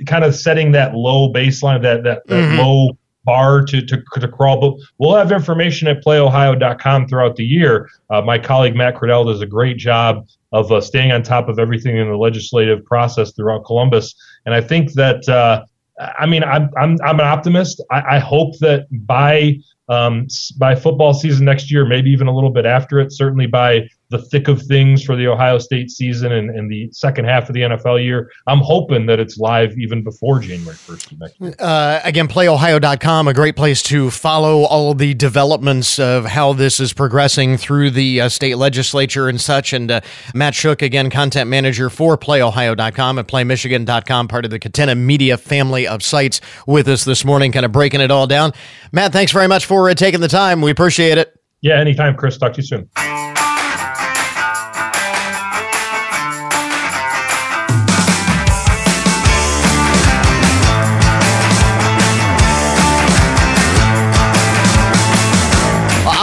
[0.05, 2.59] kind of setting that low baseline, that that, that mm-hmm.
[2.59, 4.59] low bar to, to, to crawl.
[4.59, 7.89] But we'll have information at playohio.com throughout the year.
[8.09, 11.59] Uh, my colleague Matt Cradell does a great job of uh, staying on top of
[11.59, 14.15] everything in the legislative process throughout Columbus.
[14.45, 15.63] And I think that, uh,
[15.99, 17.83] I mean, I'm, I'm, I'm an optimist.
[17.91, 19.57] I, I hope that by
[19.89, 23.89] um, by football season next year, maybe even a little bit after it, certainly by
[24.11, 27.53] the thick of things for the Ohio State season and, and the second half of
[27.53, 28.29] the NFL year.
[28.45, 31.55] I'm hoping that it's live even before January 1st next year.
[31.57, 36.91] Uh, again, playohio.com, a great place to follow all the developments of how this is
[36.91, 39.71] progressing through the uh, state legislature and such.
[39.71, 40.01] And uh,
[40.35, 45.87] Matt Schoch, again, content manager for playohio.com and playmichigan.com, part of the Catena Media family
[45.87, 48.51] of sites, with us this morning, kind of breaking it all down.
[48.91, 50.61] Matt, thanks very much for uh, taking the time.
[50.61, 51.33] We appreciate it.
[51.61, 52.37] Yeah, anytime, Chris.
[52.37, 53.10] Talk to you soon.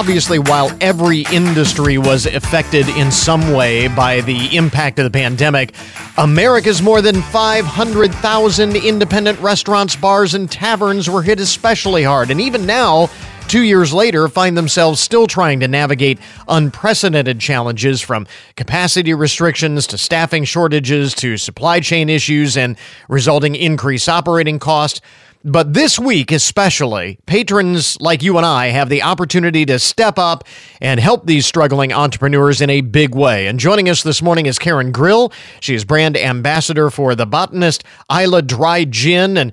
[0.09, 5.75] Obviously, while every industry was affected in some way by the impact of the pandemic,
[6.17, 12.31] America's more than 500,000 independent restaurants, bars, and taverns were hit especially hard.
[12.31, 13.11] And even now,
[13.49, 16.19] two years later, find themselves still trying to navigate
[16.49, 22.79] unprecedented challenges from capacity restrictions to staffing shortages to supply chain issues and
[23.11, 25.03] resulting increased operating cost.
[25.45, 30.43] But this week, especially, patrons like you and I have the opportunity to step up
[30.81, 33.47] and help these struggling entrepreneurs in a big way.
[33.47, 35.33] And joining us this morning is Karen Grill.
[35.61, 39.37] She is brand ambassador for the botanist Islay Dry Gin.
[39.37, 39.53] And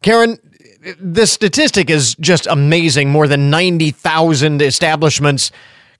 [0.00, 0.38] Karen,
[1.00, 3.10] this statistic is just amazing.
[3.10, 5.50] More than 90,000 establishments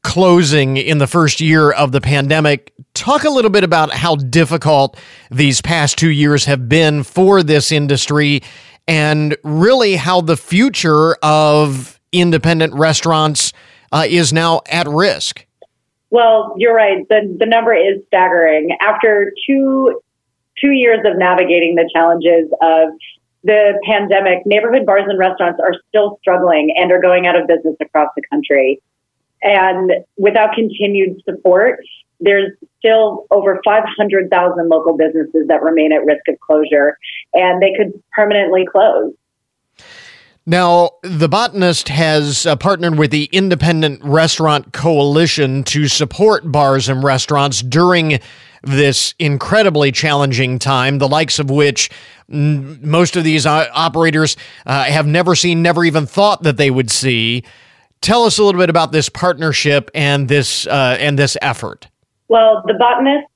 [0.04, 2.72] closing in the first year of the pandemic.
[2.94, 4.96] Talk a little bit about how difficult
[5.32, 8.40] these past two years have been for this industry
[8.88, 13.52] and really how the future of independent restaurants
[13.92, 15.46] uh, is now at risk.
[16.10, 17.06] Well, you're right.
[17.08, 18.76] The, the number is staggering.
[18.80, 20.00] After two
[20.60, 22.88] two years of navigating the challenges of
[23.44, 27.76] the pandemic, neighborhood bars and restaurants are still struggling and are going out of business
[27.80, 28.80] across the country.
[29.46, 31.78] And without continued support,
[32.18, 36.98] there's still over 500,000 local businesses that remain at risk of closure,
[37.32, 39.14] and they could permanently close.
[40.48, 47.04] Now, The Botanist has uh, partnered with the Independent Restaurant Coalition to support bars and
[47.04, 48.18] restaurants during
[48.64, 51.88] this incredibly challenging time, the likes of which
[52.32, 56.70] n- most of these uh, operators uh, have never seen, never even thought that they
[56.70, 57.44] would see.
[58.00, 61.88] Tell us a little bit about this partnership and this uh, and this effort.
[62.28, 63.26] Well, the botanist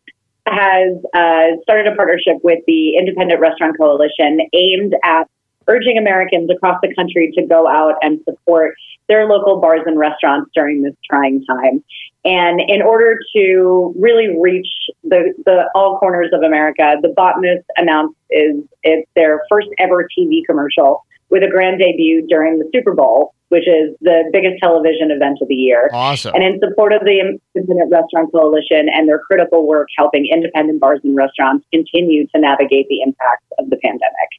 [0.47, 5.29] has uh, started a partnership with the Independent Restaurant Coalition aimed at
[5.69, 8.75] urging Americans across the country to go out and support
[9.09, 11.83] their local bars and restaurants during this trying time.
[12.25, 14.69] And in order to really reach
[15.05, 20.41] the, the all corners of America, the botanist announced is it's their first ever TV
[20.47, 25.39] commercial with a grand debut during the Super Bowl which is the biggest television event
[25.43, 25.91] of the year.
[25.93, 26.35] Awesome.
[26.35, 27.21] And in support of the
[27.55, 32.87] Independent Restaurant Coalition and their critical work helping independent bars and restaurants continue to navigate
[32.89, 34.31] the impacts of the pandemic.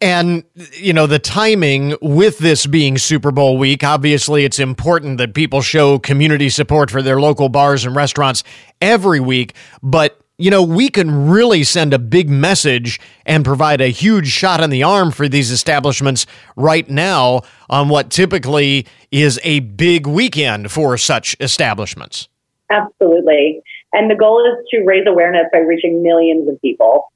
[0.00, 5.32] And, you know, the timing with this being Super Bowl week, obviously it's important that
[5.32, 8.42] people show community support for their local bars and restaurants
[8.80, 9.54] every week.
[9.80, 14.62] But you know, we can really send a big message and provide a huge shot
[14.62, 20.72] in the arm for these establishments right now on what typically is a big weekend
[20.72, 22.28] for such establishments.
[22.70, 23.62] Absolutely.
[23.92, 27.12] And the goal is to raise awareness by reaching millions of people.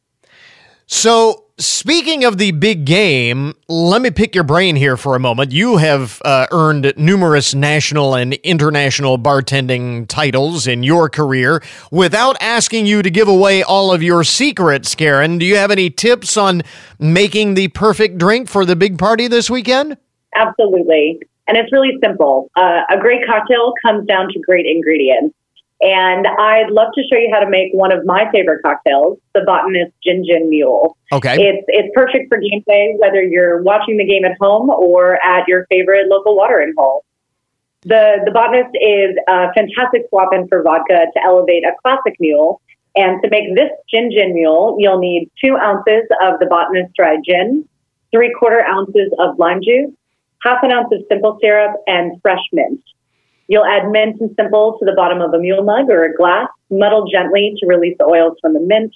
[0.86, 5.52] So, Speaking of the big game, let me pick your brain here for a moment.
[5.52, 11.62] You have uh, earned numerous national and international bartending titles in your career.
[11.90, 15.88] Without asking you to give away all of your secrets, Karen, do you have any
[15.88, 16.60] tips on
[16.98, 19.96] making the perfect drink for the big party this weekend?
[20.34, 21.18] Absolutely.
[21.48, 22.50] And it's really simple.
[22.54, 25.34] Uh, a great cocktail comes down to great ingredients.
[25.80, 29.42] And I'd love to show you how to make one of my favorite cocktails, the
[29.42, 30.96] Botanist Gin Gin Mule.
[31.12, 31.36] Okay.
[31.38, 35.46] It's it's perfect for game day, whether you're watching the game at home or at
[35.46, 37.04] your favorite local watering hole.
[37.82, 42.62] The the Botanist is a fantastic swap in for vodka to elevate a classic mule.
[42.96, 47.18] And to make this gin gin mule, you'll need two ounces of the Botanist dry
[47.22, 47.68] gin,
[48.10, 49.92] three quarter ounces of lime juice,
[50.42, 52.80] half an ounce of simple syrup, and fresh mint.
[53.48, 56.48] You'll add mint and simple to the bottom of a mule mug or a glass,
[56.70, 58.92] muddle gently to release the oils from the mint,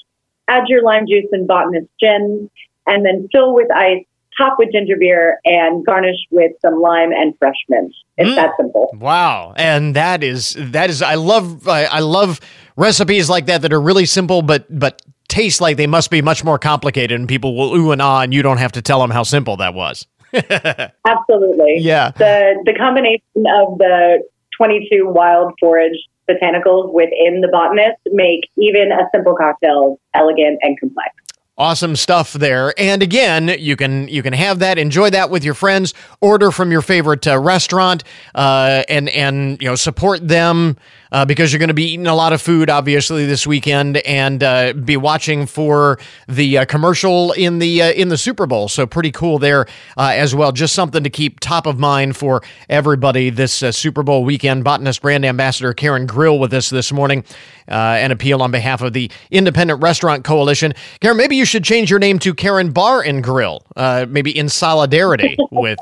[0.49, 2.51] add your lime juice and botanist gin,
[2.87, 4.05] and then fill with ice,
[4.37, 7.95] top with ginger beer, and garnish with some lime and fresh mint.
[8.17, 8.35] It's mm.
[8.35, 8.91] that simple.
[8.95, 9.55] Wow.
[9.57, 12.41] And that is, that is, I love, I, I love
[12.77, 16.45] recipes like that that are really simple, but, but taste like they must be much
[16.45, 19.11] more complicated and people will ooh and ah and you don't have to tell them
[19.11, 20.07] how simple that was.
[20.35, 21.79] Absolutely.
[21.79, 22.11] Yeah.
[22.11, 24.23] The the combination of the
[24.61, 25.97] 22 wild forage
[26.29, 31.15] botanicals within the botanist make even a simple cocktail elegant and complex.
[31.57, 32.75] Awesome stuff there.
[32.79, 36.71] And again you can you can have that enjoy that with your friends order from
[36.71, 40.77] your favorite uh, restaurant uh, and and you know support them
[41.13, 44.43] uh, because you're going to be eating a lot of food, obviously, this weekend, and
[44.43, 48.69] uh, be watching for the uh, commercial in the uh, in the Super Bowl.
[48.69, 50.53] So pretty cool there uh, as well.
[50.53, 54.65] Just something to keep top of mind for everybody this uh, Super Bowl weekend.
[54.65, 57.25] Botanist brand ambassador Karen Grill with us this morning,
[57.67, 60.75] an appeal on behalf of the Independent Restaurant Coalition.
[61.01, 65.37] Karen, maybe you should change your name to Karen Bar and Grill, maybe in solidarity
[65.51, 65.79] with.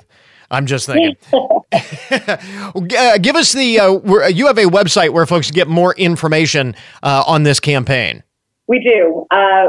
[0.51, 1.17] I'm just thinking.
[1.33, 3.81] uh, give us the.
[3.81, 8.23] Uh, you have a website where folks get more information uh, on this campaign.
[8.67, 9.27] We do.
[9.31, 9.69] Uh,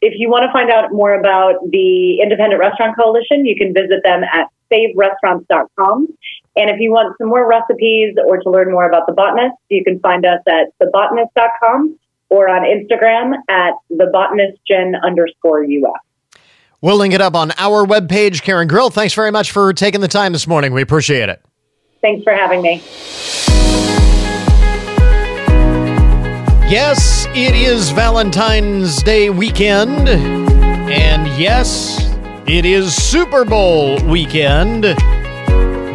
[0.00, 4.02] if you want to find out more about the Independent Restaurant Coalition, you can visit
[4.04, 6.08] them at saverestaurants.com.
[6.56, 9.84] And if you want some more recipes or to learn more about The Botanist, you
[9.84, 16.00] can find us at thebotanist.com or on Instagram at thebotanistgin underscore US.
[16.82, 18.42] We'll link it up on our webpage.
[18.42, 20.72] Karen Grill, thanks very much for taking the time this morning.
[20.72, 21.42] We appreciate it.
[22.00, 22.82] Thanks for having me.
[26.70, 30.08] Yes, it is Valentine's Day weekend.
[30.08, 32.14] And yes,
[32.46, 34.82] it is Super Bowl weekend.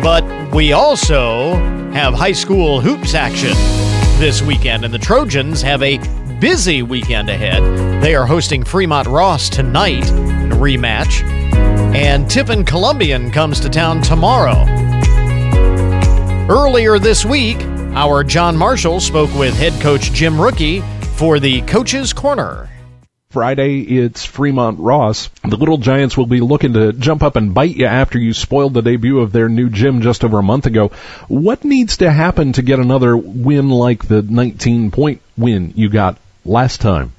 [0.04, 1.56] But we also
[1.94, 3.54] have high school hoops action
[4.20, 5.98] this weekend, and the Trojans have a
[6.46, 7.64] busy weekend ahead.
[8.04, 11.24] They are hosting Fremont Ross tonight in a rematch,
[11.96, 14.64] and Tiffin Columbian comes to town tomorrow.
[16.48, 17.58] Earlier this week,
[17.96, 20.84] our John Marshall spoke with head coach Jim Rucki
[21.16, 22.70] for the Coach's Corner.
[23.32, 25.32] Friday, it's Fremont Ross.
[25.44, 28.76] The Little Giants will be looking to jump up and bite you after you spoiled
[28.76, 30.92] the debut of their new gym just over a month ago.
[31.28, 36.20] What needs to happen to get another win like the 19 point win you got
[36.46, 37.12] last time?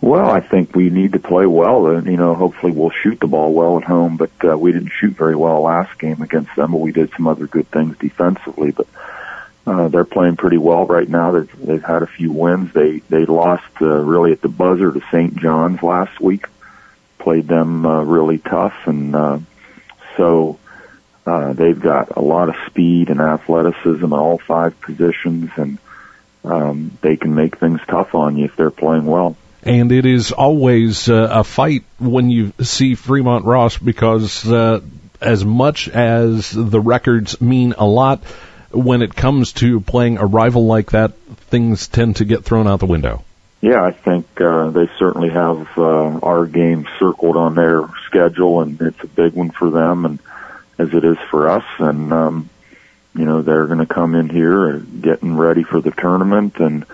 [0.00, 1.86] Well, I think we need to play well.
[1.86, 4.90] And, you know, hopefully we'll shoot the ball well at home, but uh, we didn't
[4.90, 8.72] shoot very well last game against them, but we did some other good things defensively.
[8.72, 8.86] But
[9.66, 11.30] uh, they're playing pretty well right now.
[11.30, 12.72] They've, they've had a few wins.
[12.74, 15.36] They they lost uh, really at the buzzer to St.
[15.36, 16.46] John's last week.
[17.18, 19.38] Played them uh, really tough, and uh,
[20.18, 20.58] so
[21.24, 25.78] uh, they've got a lot of speed and athleticism in all five positions, and
[26.44, 29.36] um, they can make things tough on you if they're playing well.
[29.62, 34.80] And it is always uh, a fight when you see Fremont Ross because uh,
[35.20, 38.22] as much as the records mean a lot
[38.70, 41.16] when it comes to playing a rival like that,
[41.48, 43.24] things tend to get thrown out the window.
[43.60, 48.78] Yeah, I think uh, they certainly have uh, our game circled on their schedule, and
[48.82, 50.18] it's a big one for them, and
[50.76, 51.64] as it is for us.
[51.78, 52.50] And um,
[53.14, 56.84] you know, they're going to come in here getting ready for the tournament, and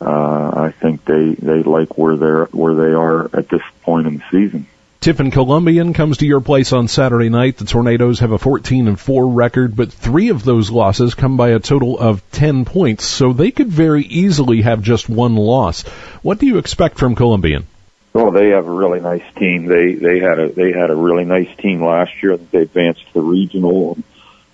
[0.00, 4.18] uh, I think they they like where they're where they are at this point in
[4.18, 4.66] the season.
[5.00, 7.56] Tiffin Columbian comes to your place on Saturday night.
[7.56, 11.50] The Tornadoes have a 14 and 4 record, but three of those losses come by
[11.50, 15.82] a total of 10 points, so they could very easily have just one loss.
[16.22, 17.68] What do you expect from Columbian?
[18.12, 19.66] Well, they have a really nice team.
[19.66, 22.36] They they had a they had a really nice team last year.
[22.36, 24.04] They advanced to the regional and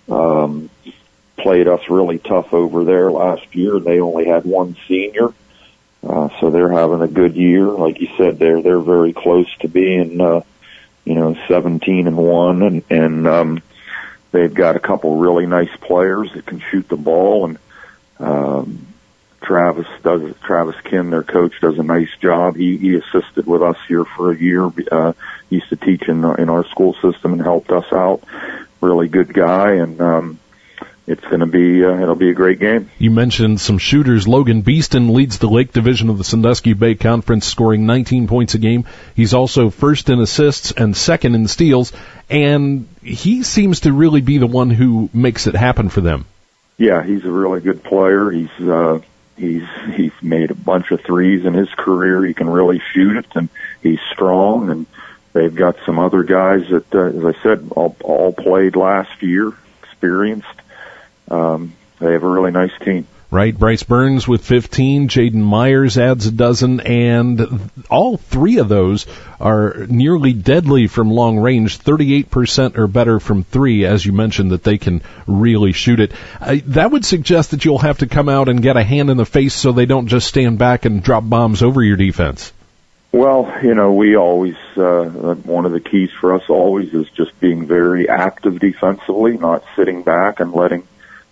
[0.08, 0.70] um,
[1.36, 3.78] played us really tough over there last year.
[3.78, 5.32] They only had one senior
[6.06, 7.66] uh, so they're having a good year.
[7.66, 10.42] Like you said, they're they're very close to being, uh,
[11.04, 13.62] you know, 17 and one, and and um,
[14.30, 17.58] they've got a couple really nice players that can shoot the ball, and
[18.18, 18.86] um,
[19.42, 22.56] Travis does Travis Kim, their coach, does a nice job.
[22.56, 24.70] He he assisted with us here for a year.
[24.92, 25.14] Uh,
[25.48, 28.22] used to teach in in our school system and helped us out.
[28.84, 30.38] Really good guy, and um,
[31.06, 32.90] it's going to be uh, it'll be a great game.
[32.98, 34.26] You mentioned some shooters.
[34.26, 38.58] Logan Beeston leads the Lake Division of the Sandusky Bay Conference, scoring 19 points a
[38.58, 38.84] game.
[39.14, 41.92] He's also first in assists and second in steals,
[42.30, 46.26] and he seems to really be the one who makes it happen for them.
[46.76, 48.30] Yeah, he's a really good player.
[48.30, 49.00] He's uh,
[49.36, 52.24] he's he's made a bunch of threes in his career.
[52.24, 53.48] He can really shoot it, and
[53.82, 54.70] he's strong.
[54.70, 54.86] And
[55.34, 59.52] they've got some other guys that, uh, as I said, all, all played last year,
[59.82, 60.48] experienced
[61.30, 63.06] um, they have a really nice team.
[63.30, 69.06] Right, Bryce Burns with 15, Jaden Myers adds a dozen, and all three of those
[69.40, 74.62] are nearly deadly from long range, 38% or better from three, as you mentioned, that
[74.62, 76.12] they can really shoot it.
[76.66, 79.26] That would suggest that you'll have to come out and get a hand in the
[79.26, 82.52] face so they don't just stand back and drop bombs over your defense.
[83.14, 85.04] Well, you know, we always, uh,
[85.44, 90.02] one of the keys for us always is just being very active defensively, not sitting
[90.02, 90.82] back and letting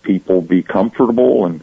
[0.04, 1.60] people be comfortable, and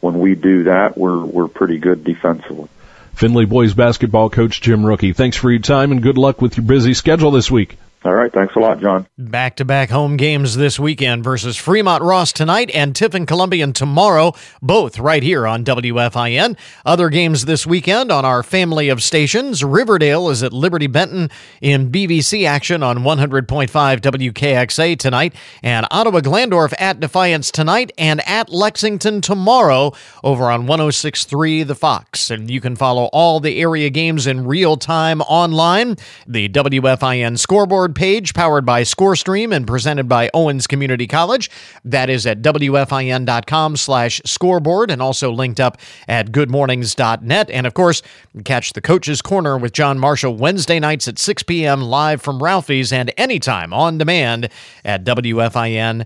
[0.00, 2.68] when we do that, we're we're pretty good defensively.
[3.14, 6.66] Findlay boys basketball coach Jim Rucki, thanks for your time and good luck with your
[6.66, 7.78] busy schedule this week.
[8.04, 8.32] All right.
[8.32, 9.06] Thanks a lot, John.
[9.16, 14.32] Back to back home games this weekend versus Fremont Ross tonight and Tiffin Columbian tomorrow,
[14.60, 16.56] both right here on WFIN.
[16.84, 19.62] Other games this weekend on our family of stations.
[19.62, 26.74] Riverdale is at Liberty Benton in BVC action on 100.5 WKXA tonight, and Ottawa Glandorf
[26.78, 29.92] at Defiance tonight and at Lexington tomorrow
[30.24, 32.30] over on 106.3 The Fox.
[32.30, 35.96] And you can follow all the area games in real time online.
[36.26, 41.50] The WFIN scoreboard scoreboard page powered by ScoreStream and presented by Owens Community College.
[41.84, 45.78] That is at WFIN.com slash scoreboard and also linked up
[46.08, 47.50] at goodmornings.net.
[47.50, 48.02] And of course,
[48.44, 51.82] catch the Coach's Corner with John Marshall Wednesday nights at 6 p.m.
[51.82, 54.48] live from Ralphie's and anytime on demand
[54.84, 56.04] at WFIN.com.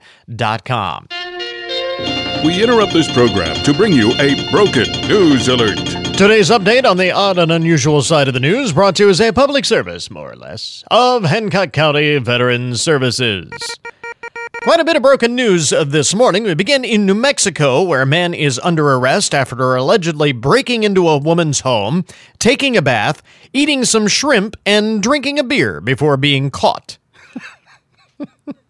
[2.45, 5.95] We interrupt this program to bring you a broken news alert.
[6.17, 9.21] Today's update on the odd and unusual side of the news brought to you as
[9.21, 13.51] a public service, more or less, of Hancock County Veterans Services.
[14.62, 16.45] Quite a bit of broken news this morning.
[16.45, 21.07] We begin in New Mexico, where a man is under arrest after allegedly breaking into
[21.07, 22.07] a woman's home,
[22.39, 26.97] taking a bath, eating some shrimp, and drinking a beer before being caught.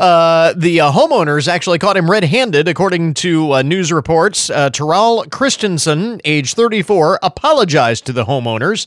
[0.00, 4.48] Uh, the uh, homeowners actually caught him red handed, according to uh, news reports.
[4.48, 8.86] Uh, Terrell Christensen, age 34, apologized to the homeowners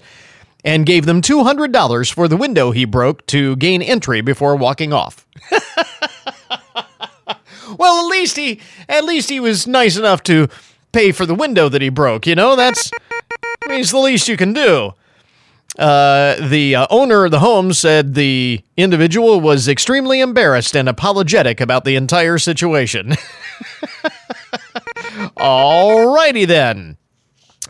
[0.66, 5.28] and gave them $200 for the window he broke to gain entry before walking off.
[7.78, 8.60] well, at least he
[8.90, 10.48] at least he was nice enough to
[10.94, 12.56] pay for the window that he broke, you know?
[12.56, 12.90] That's
[13.64, 14.96] I mean, it's the least you can do.
[15.78, 21.60] Uh, the uh, owner of the home said the individual was extremely embarrassed and apologetic
[21.60, 23.14] about the entire situation.
[25.38, 26.98] Alrighty then.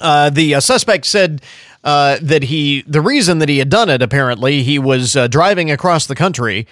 [0.02, 1.42] Uh, the uh, suspect said
[1.86, 6.06] uh, that he, the reason that he had done it, apparently, he was driving across
[6.06, 6.68] the country,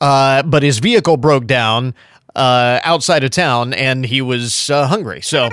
[0.00, 1.94] but his vehicle broke down
[2.34, 5.20] outside of town and he was hungry.
[5.20, 5.50] So.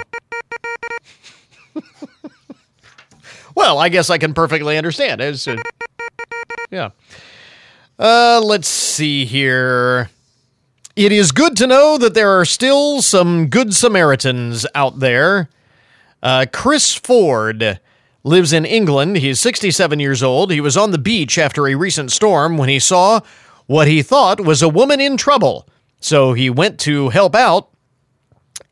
[3.59, 5.19] Well, I guess I can perfectly understand.
[5.19, 5.57] It's, uh,
[6.71, 6.91] yeah.
[7.99, 10.09] Uh, let's see here.
[10.95, 15.49] It is good to know that there are still some good Samaritans out there.
[16.23, 17.81] Uh, Chris Ford
[18.23, 19.17] lives in England.
[19.17, 20.53] He's 67 years old.
[20.53, 23.19] He was on the beach after a recent storm when he saw
[23.65, 25.67] what he thought was a woman in trouble.
[25.99, 27.71] So he went to help out,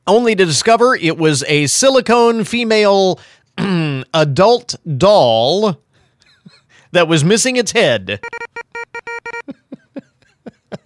[0.07, 3.19] only to discover it was a silicone female
[4.13, 5.81] adult doll
[6.91, 8.19] that was missing its head.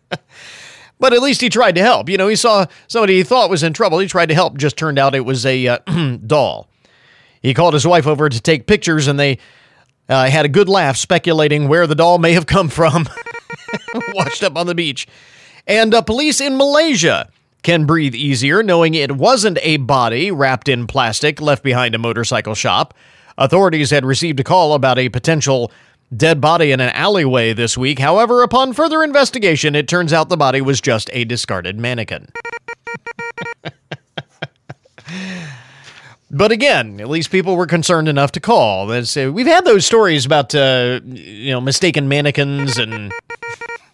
[1.00, 2.10] but at least he tried to help.
[2.10, 4.00] You know, he saw somebody he thought was in trouble.
[4.00, 4.58] He tried to help.
[4.58, 5.78] Just turned out it was a uh,
[6.26, 6.70] doll.
[7.42, 9.40] He called his wife over to take pictures, and they
[10.08, 13.08] uh, had a good laugh speculating where the doll may have come from.
[14.14, 15.08] Washed up on the beach.
[15.68, 17.30] And uh, police in Malaysia
[17.64, 22.56] can breathe easier knowing it wasn't a body wrapped in plastic left behind a motorcycle
[22.56, 22.94] shop.
[23.38, 25.72] Authorities had received a call about a potential
[26.16, 28.00] dead body in an alleyway this week.
[28.00, 32.28] However, upon further investigation, it turns out the body was just a discarded mannequin.
[36.32, 38.88] but again, at least people were concerned enough to call.
[38.88, 43.14] we've had those stories about uh, you know mistaken mannequins and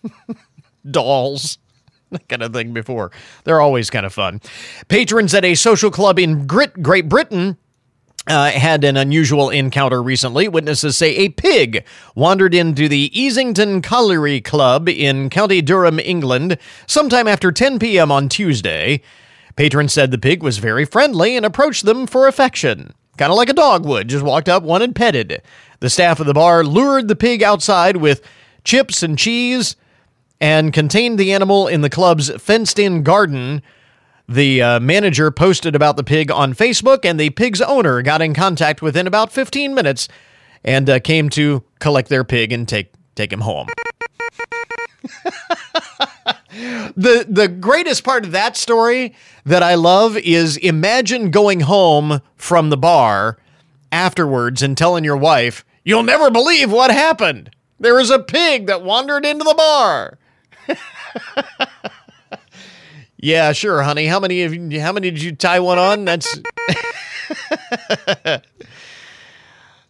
[0.90, 1.60] dolls
[2.12, 3.12] that kind of thing before.
[3.44, 4.42] They're always kind of fun.
[4.88, 7.58] Patrons at a social club in Great Britain
[8.28, 10.48] uh, had an unusual encounter recently.
[10.48, 11.86] Witnesses say a pig
[12.16, 18.12] wandered into the Easington Colliery Club in County Durham, England, sometime after 10 p.m.
[18.12, 19.02] on Tuesday.
[19.56, 22.94] Patrons said the pig was very friendly and approached them for affection.
[23.18, 25.42] Kind of like a dog would, just walked up, one and petted.
[25.80, 28.22] The staff of the bar lured the pig outside with
[28.64, 29.76] chips and cheese
[30.40, 33.62] and contained the animal in the club's fenced in garden.
[34.28, 38.34] The uh, manager posted about the pig on Facebook, and the pig's owner got in
[38.34, 40.08] contact within about 15 minutes
[40.64, 43.68] and uh, came to collect their pig and take, take him home.
[46.96, 49.16] the the greatest part of that story
[49.46, 53.38] that I love is imagine going home from the bar
[53.92, 57.52] afterwards and telling your wife, "You'll never believe what happened.
[57.80, 60.18] There was a pig that wandered into the bar."
[63.20, 64.06] Yeah, sure, honey.
[64.06, 66.06] How many of you, how many did you tie one on?
[66.06, 66.40] That's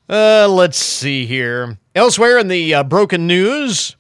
[0.10, 1.78] uh, let's see here.
[1.94, 3.98] Elsewhere in the uh, broken news,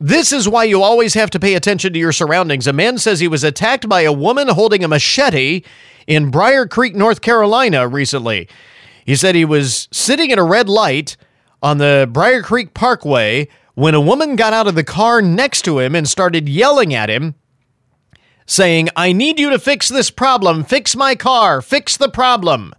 [0.00, 2.66] this is why you always have to pay attention to your surroundings.
[2.66, 5.62] A man says he was attacked by a woman holding a machete
[6.08, 8.48] in Brier Creek, North Carolina recently.
[9.06, 11.16] He said he was sitting at a red light
[11.62, 15.78] on the Brier Creek Parkway when a woman got out of the car next to
[15.78, 17.34] him and started yelling at him,
[18.46, 20.64] saying, I need you to fix this problem.
[20.64, 21.62] Fix my car.
[21.62, 22.74] Fix the problem.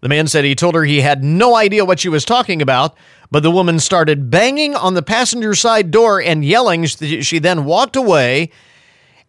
[0.00, 2.96] The man said he told her he had no idea what she was talking about,
[3.30, 6.84] but the woman started banging on the passenger side door and yelling.
[6.84, 8.50] She then walked away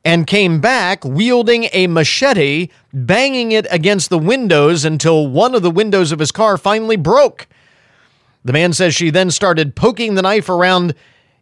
[0.04, 5.72] and came back wielding a machete, banging it against the windows until one of the
[5.72, 7.48] windows of his car finally broke.
[8.46, 10.94] The man says she then started poking the knife around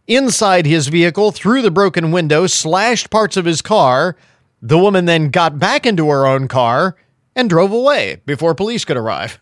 [0.08, 4.16] inside his vehicle through the broken window, slashed parts of his car.
[4.62, 6.96] The woman then got back into her own car
[7.36, 9.42] and drove away before police could arrive.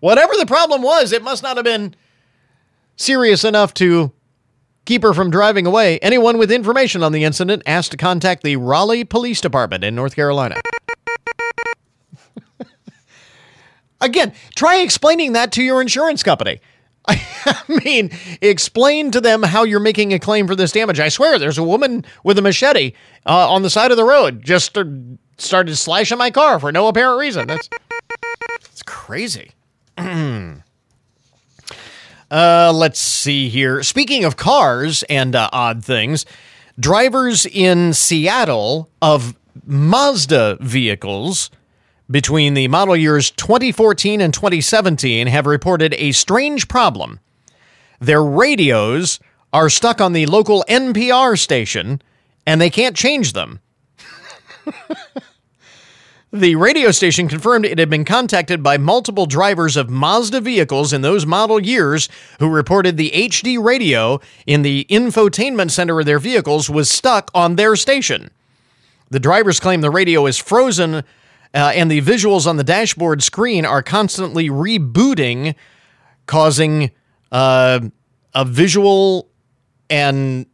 [0.00, 1.94] Whatever the problem was, it must not have been
[2.96, 4.12] serious enough to
[4.86, 5.98] keep her from driving away.
[5.98, 10.16] Anyone with information on the incident asked to contact the Raleigh Police Department in North
[10.16, 10.56] Carolina.
[14.00, 16.60] Again, try explaining that to your insurance company.
[17.08, 21.00] I mean, explain to them how you're making a claim for this damage.
[21.00, 22.92] I swear, there's a woman with a machete
[23.26, 24.76] uh, on the side of the road just
[25.38, 27.46] started slashing my car for no apparent reason.
[27.46, 27.68] That's
[28.64, 29.52] it's crazy.
[29.98, 30.60] uh,
[32.74, 33.82] let's see here.
[33.82, 36.26] Speaking of cars and uh, odd things,
[36.78, 39.34] drivers in Seattle of
[39.64, 41.50] Mazda vehicles
[42.10, 47.20] between the model years 2014 and 2017 have reported a strange problem.
[48.00, 49.20] Their radios
[49.52, 52.00] are stuck on the local NPR station
[52.46, 53.60] and they can't change them.
[56.32, 61.02] the radio station confirmed it had been contacted by multiple drivers of Mazda vehicles in
[61.02, 66.70] those model years who reported the HD radio in the infotainment center of their vehicles
[66.70, 68.30] was stuck on their station.
[69.10, 71.04] The drivers claim the radio is frozen
[71.54, 75.54] uh, and the visuals on the dashboard screen are constantly rebooting,
[76.26, 76.90] causing
[77.32, 77.80] uh,
[78.34, 79.28] a visual
[79.90, 80.46] and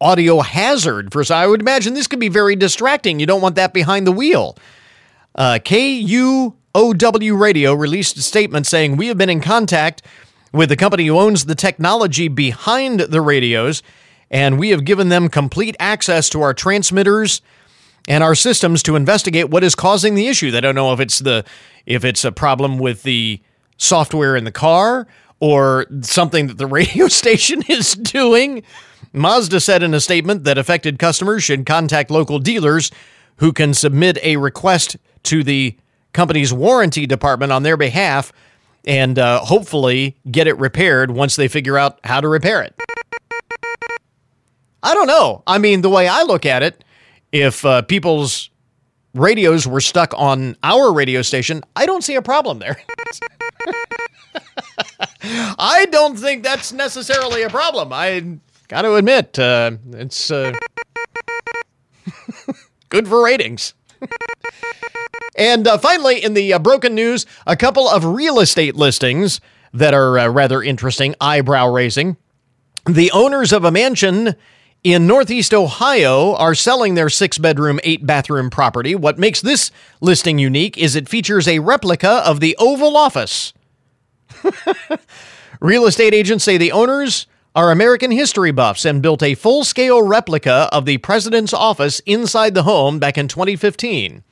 [0.00, 1.12] audio hazard.
[1.12, 3.20] For so I would imagine this could be very distracting.
[3.20, 4.56] You don't want that behind the wheel.
[5.34, 10.02] Uh, KUOW Radio released a statement saying we have been in contact
[10.52, 13.82] with the company who owns the technology behind the radios,
[14.30, 17.40] and we have given them complete access to our transmitters
[18.08, 20.50] and our systems to investigate what is causing the issue.
[20.50, 21.44] They don't know if it's the
[21.86, 23.40] if it's a problem with the
[23.76, 25.06] software in the car
[25.40, 28.62] or something that the radio station is doing.
[29.12, 32.90] Mazda said in a statement that affected customers should contact local dealers
[33.36, 35.76] who can submit a request to the
[36.12, 38.32] company's warranty department on their behalf
[38.84, 42.74] and uh, hopefully get it repaired once they figure out how to repair it.
[44.82, 45.42] I don't know.
[45.46, 46.84] I mean, the way I look at it,
[47.32, 48.50] if uh, people's
[49.14, 52.80] radios were stuck on our radio station, I don't see a problem there.
[55.58, 57.92] I don't think that's necessarily a problem.
[57.92, 60.52] I got to admit, uh, it's uh,
[62.88, 63.74] good for ratings.
[65.36, 69.40] and uh, finally, in the uh, broken news, a couple of real estate listings
[69.72, 72.16] that are uh, rather interesting, eyebrow raising.
[72.86, 74.34] The owners of a mansion
[74.84, 78.94] in Northeast Ohio are selling their six bedroom, eight bathroom property.
[78.94, 79.70] What makes this
[80.00, 83.52] listing unique is it features a replica of the Oval Office.
[85.60, 90.02] Real estate agents say the owners are American history buffs and built a full scale
[90.02, 94.24] replica of the president's office inside the home back in 2015.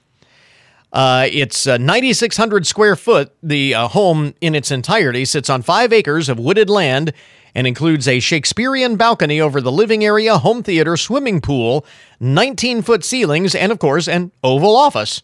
[0.93, 3.33] Uh, it's uh, 9,600 square foot.
[3.43, 7.13] The uh, home in its entirety sits on five acres of wooded land
[7.55, 11.85] and includes a Shakespearean balcony over the living area, home theater, swimming pool,
[12.21, 15.23] 19 foot ceilings, and of course, an Oval Office.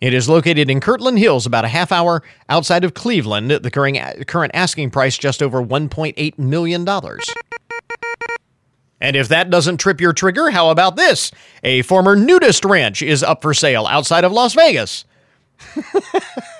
[0.00, 3.52] It is located in Kirtland Hills, about a half hour outside of Cleveland.
[3.52, 6.88] The current asking price just over $1.8 million.
[9.00, 11.30] And if that doesn't trip your trigger, how about this?
[11.62, 15.04] A former nudist ranch is up for sale outside of Las Vegas.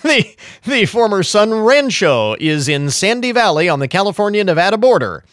[0.02, 0.34] the,
[0.64, 5.24] the former Sun Rancho is in Sandy Valley on the California Nevada border.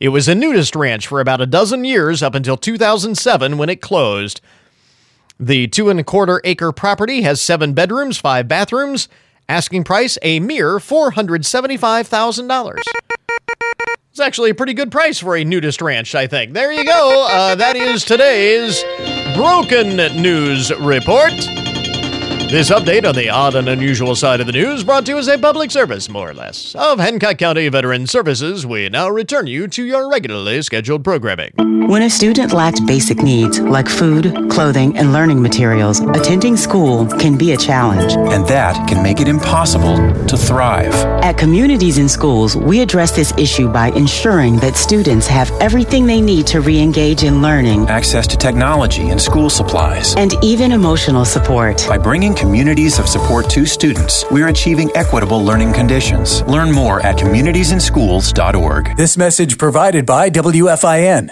[0.00, 3.80] It was a nudist ranch for about a dozen years up until 2007 when it
[3.80, 4.40] closed.
[5.38, 9.08] The two and a quarter acre property has seven bedrooms, five bathrooms.
[9.48, 12.80] Asking price a mere $475,000.
[14.10, 16.52] It's actually a pretty good price for a nudist ranch, I think.
[16.52, 17.28] There you go.
[17.30, 18.82] Uh, that is today's
[19.36, 21.30] Broken News Report.
[22.50, 25.26] This update on the odd and unusual side of the news brought to you as
[25.26, 28.64] a public service, more or less, of Hancock County Veteran Services.
[28.64, 31.50] We now return you to your regularly scheduled programming.
[31.88, 37.36] When a student lacks basic needs like food, clothing, and learning materials, attending school can
[37.36, 38.12] be a challenge.
[38.12, 40.94] And that can make it impossible to thrive.
[41.24, 46.20] At Communities in Schools, we address this issue by ensuring that students have everything they
[46.20, 51.24] need to re engage in learning, access to technology and school supplies, and even emotional
[51.24, 51.84] support.
[51.88, 56.42] By bringing communities of support to students, we're achieving equitable learning conditions.
[56.42, 58.96] Learn more at communitiesinschools.org.
[58.96, 61.30] This message provided by WFIN.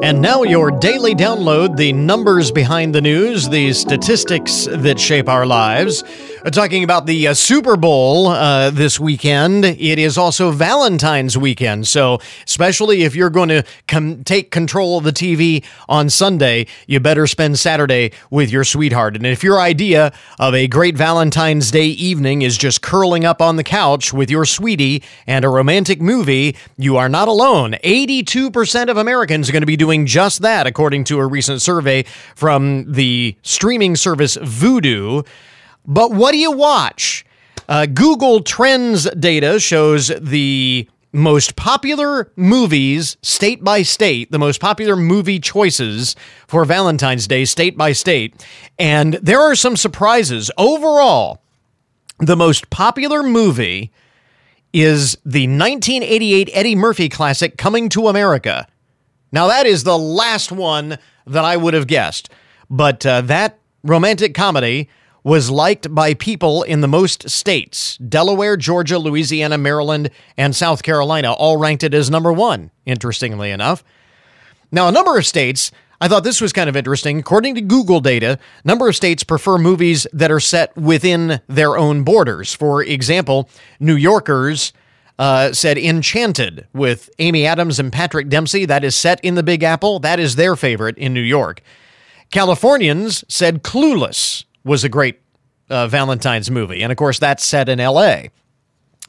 [0.00, 5.44] And now, your daily download the numbers behind the news, the statistics that shape our
[5.44, 6.04] lives.
[6.48, 11.86] Uh, Talking about the uh, Super Bowl uh, this weekend, it is also Valentine's weekend.
[11.86, 17.00] So, especially if you're going to com- take control of the TV on Sunday, you
[17.00, 19.14] better spend Saturday with your sweetheart.
[19.14, 23.56] And if your idea of a great Valentine's Day evening is just curling up on
[23.56, 27.72] the couch with your sweetie and a romantic movie, you are not alone.
[27.84, 32.04] 82% of Americans are going to be doing just that, according to a recent survey
[32.34, 35.26] from the streaming service Vudu.
[35.88, 37.24] But what do you watch?
[37.66, 44.94] Uh, Google Trends data shows the most popular movies state by state, the most popular
[44.96, 46.14] movie choices
[46.46, 48.46] for Valentine's Day state by state.
[48.78, 50.50] And there are some surprises.
[50.58, 51.42] Overall,
[52.18, 53.90] the most popular movie
[54.74, 58.66] is the 1988 Eddie Murphy classic Coming to America.
[59.32, 62.28] Now, that is the last one that I would have guessed,
[62.68, 64.88] but uh, that romantic comedy
[65.24, 71.32] was liked by people in the most states Delaware, Georgia, Louisiana, Maryland, and South Carolina
[71.32, 73.82] all ranked it as number one, interestingly enough.
[74.70, 77.18] Now, a number of states, I thought this was kind of interesting.
[77.18, 82.04] According to Google data, number of states prefer movies that are set within their own
[82.04, 82.54] borders.
[82.54, 83.48] For example,
[83.80, 84.72] New Yorkers
[85.18, 88.64] uh, said Enchanted with Amy Adams and Patrick Dempsey.
[88.64, 89.98] That is set in the Big Apple.
[89.98, 91.62] That is their favorite in New York.
[92.30, 95.20] Californians said Clueless was a great
[95.70, 96.82] uh, Valentine's movie.
[96.82, 98.24] And of course, that's set in LA.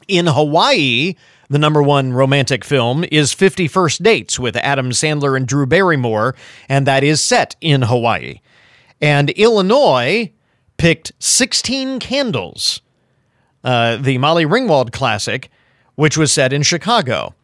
[0.08, 1.14] In Hawaii,
[1.48, 6.34] the number one romantic film is 50 First Dates with Adam Sandler and Drew Barrymore,
[6.68, 8.40] and that is set in Hawaii.
[9.00, 10.30] And Illinois
[10.76, 12.80] picked 16 Candles,
[13.64, 15.50] uh, the Molly Ringwald classic,
[15.96, 17.34] which was set in Chicago.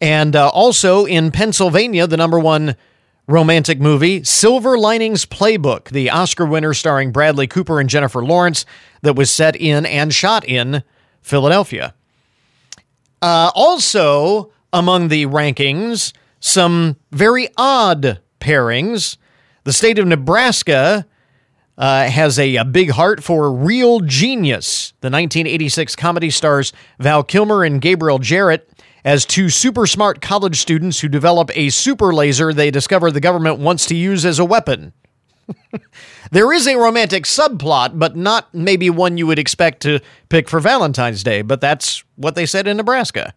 [0.00, 2.74] And uh, also in Pennsylvania, the number one
[3.30, 8.66] romantic movie, Silver Linings Playbook, the Oscar winner starring Bradley Cooper and Jennifer Lawrence,
[9.02, 10.82] that was set in and shot in
[11.22, 11.94] Philadelphia.
[13.22, 19.16] Uh, also, among the rankings, some very odd pairings.
[19.64, 21.06] The state of Nebraska
[21.78, 24.90] uh, has a, a big heart for Real Genius.
[25.00, 28.62] The 1986 comedy stars Val Kilmer and Gabriel Jarret
[29.04, 33.58] as two super smart college students who develop a super laser they discover the government
[33.58, 34.92] wants to use as a weapon.
[36.30, 40.60] there is a romantic subplot, but not maybe one you would expect to pick for
[40.60, 43.34] Valentine's Day, but that's what they said in Nebraska.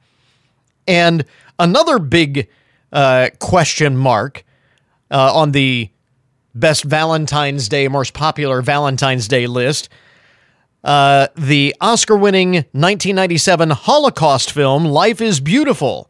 [0.88, 1.26] And
[1.60, 2.50] another big
[2.92, 4.44] uh, question mark
[5.12, 5.90] uh, on the
[6.56, 9.90] best Valentine's Day, most popular Valentine's Day list.
[10.84, 16.10] Uh, the Oscar winning 1997 Holocaust film, Life is Beautiful,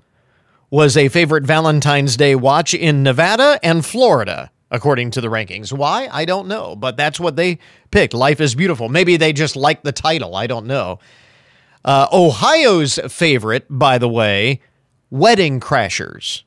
[0.72, 5.72] was a favorite Valentine's Day watch in Nevada and Florida, according to the rankings.
[5.72, 6.10] Why?
[6.12, 7.60] I don't know, but that's what they
[7.92, 8.16] picked.
[8.16, 8.90] Life is Beautiful.
[8.90, 10.36] Maybe they just like the title.
[10.36, 10.98] I don't know.
[11.86, 14.62] Uh, Ohio's favorite, by the way,
[15.12, 16.44] Wedding Crashers.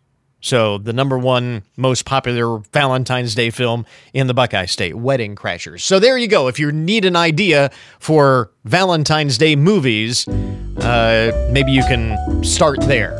[0.46, 3.84] So, the number one most popular Valentine's Day film
[4.14, 5.80] in the Buckeye State, Wedding Crashers.
[5.80, 6.46] So, there you go.
[6.46, 13.18] If you need an idea for Valentine's Day movies, uh, maybe you can start there.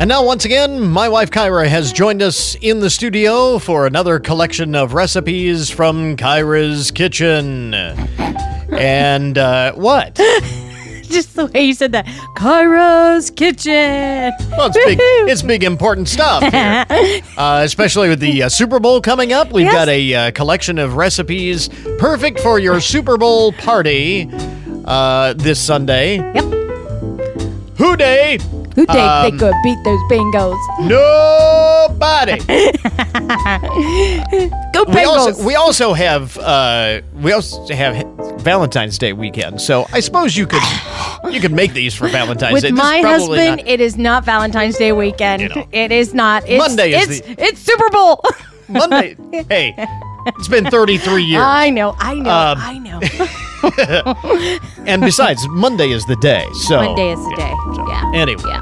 [0.00, 4.18] And now, once again, my wife Kyra has joined us in the studio for another
[4.18, 7.74] collection of recipes from Kyra's Kitchen.
[7.74, 10.18] And uh, what?
[11.14, 12.06] Just the way you said that.
[12.36, 14.32] Kyra's Kitchen.
[14.50, 16.84] Well, it's big, it's big important stuff here.
[17.36, 19.50] Uh, especially with the uh, Super Bowl coming up.
[19.52, 19.74] We've Yes.
[19.74, 24.28] got a uh, collection of recipes perfect for your Super Bowl party
[24.84, 26.16] uh, this Sunday.
[26.18, 26.44] Yep.
[27.78, 28.38] Who dey?
[28.74, 30.58] Who think Um, they could beat those Bengals?
[30.80, 32.38] Nobody.
[34.72, 35.06] Go we Bengals.
[35.06, 38.04] also we also have uh, we also have
[38.40, 39.60] Valentine's Day weekend.
[39.60, 40.62] So I suppose you could
[41.30, 42.70] you could make these for Valentine's With Day.
[42.70, 45.42] This is my probably husband, it is not Valentine's Day weekend.
[45.42, 45.68] You know.
[45.70, 46.42] It is not.
[46.48, 48.22] It's, Monday is it's, it's Super Bowl.
[48.68, 49.16] Monday.
[49.48, 49.74] hey,
[50.26, 51.42] it's been 33 years.
[51.44, 51.94] I know.
[51.98, 52.30] I know.
[52.30, 53.00] Um, I know.
[54.86, 56.46] and besides, Monday is the day.
[56.66, 57.54] So Monday is the day.
[57.88, 58.12] Yeah.
[58.14, 58.42] Anyway.
[58.46, 58.60] Yeah.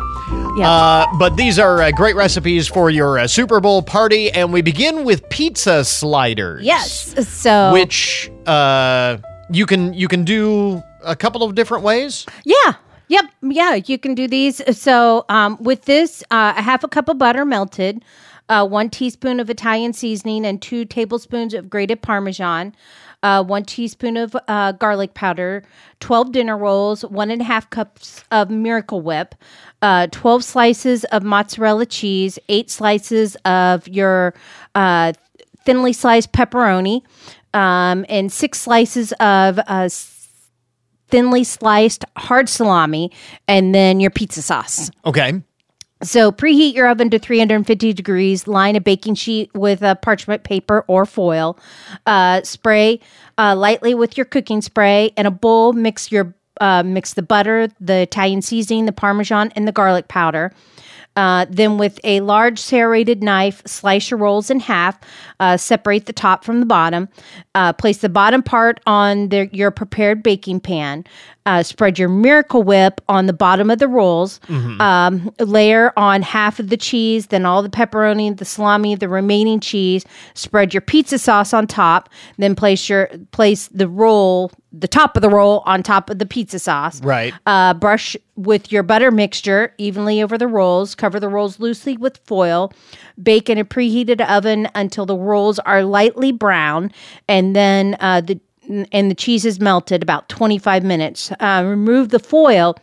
[0.57, 0.71] Yeah.
[0.71, 4.61] Uh, but these are uh, great recipes for your uh, Super Bowl party, and we
[4.61, 6.63] begin with pizza sliders.
[6.65, 7.15] yes.
[7.27, 7.73] So.
[7.73, 9.17] which uh,
[9.51, 12.27] you can you can do a couple of different ways.
[12.45, 12.75] Yeah.
[13.09, 13.25] Yep.
[13.43, 13.75] Yeah.
[13.75, 14.63] You can do these.
[14.79, 18.05] So um, with this, uh, a half a cup of butter melted,
[18.49, 22.75] uh, one teaspoon of Italian seasoning, and two tablespoons of grated Parmesan.
[23.23, 25.63] Uh, one teaspoon of uh, garlic powder,
[26.01, 29.35] 12 dinner rolls, one and a half cups of Miracle Whip,
[29.81, 34.35] uh, 12 slices of mozzarella cheese, eight slices of your
[34.75, 35.13] uh,
[35.65, 37.03] thinly sliced pepperoni,
[37.55, 39.89] um, and six slices of uh,
[41.09, 43.13] thinly sliced hard salami,
[43.47, 44.91] and then your pizza sauce.
[45.05, 45.43] Okay.
[46.03, 48.49] So preheat your oven to 350 degrees.
[48.49, 51.59] Line a baking sheet with a parchment paper or foil.
[52.07, 53.01] Uh, spray
[53.39, 55.13] uh, lightly with your cooking spray.
[55.17, 59.67] In a bowl, mix your uh, mix the butter, the Italian seasoning, the Parmesan, and
[59.67, 60.53] the garlic powder.
[61.15, 64.99] Uh, then, with a large serrated knife, slice your rolls in half.
[65.41, 67.09] Uh, separate the top from the bottom.
[67.55, 71.05] Uh, place the bottom part on the, your prepared baking pan.
[71.45, 74.39] Uh, spread your Miracle Whip on the bottom of the rolls.
[74.81, 79.59] Um, layer on half of the cheese, then all the pepperoni, the salami, the remaining
[79.59, 80.05] cheese.
[80.35, 82.09] Spread your pizza sauce on top.
[82.39, 86.27] Then place your place the roll, the top of the roll, on top of the
[86.27, 87.03] pizza sauce.
[87.03, 87.35] Right.
[87.45, 90.95] Uh, brush with your butter mixture evenly over the rolls.
[90.95, 92.73] Cover the rolls loosely with foil.
[93.21, 96.93] Bake in a preheated oven until the rolls are lightly brown,
[97.27, 98.39] and then uh, the
[98.69, 101.33] and the cheese is melted about 25 minutes.
[101.41, 102.77] Uh, remove the foil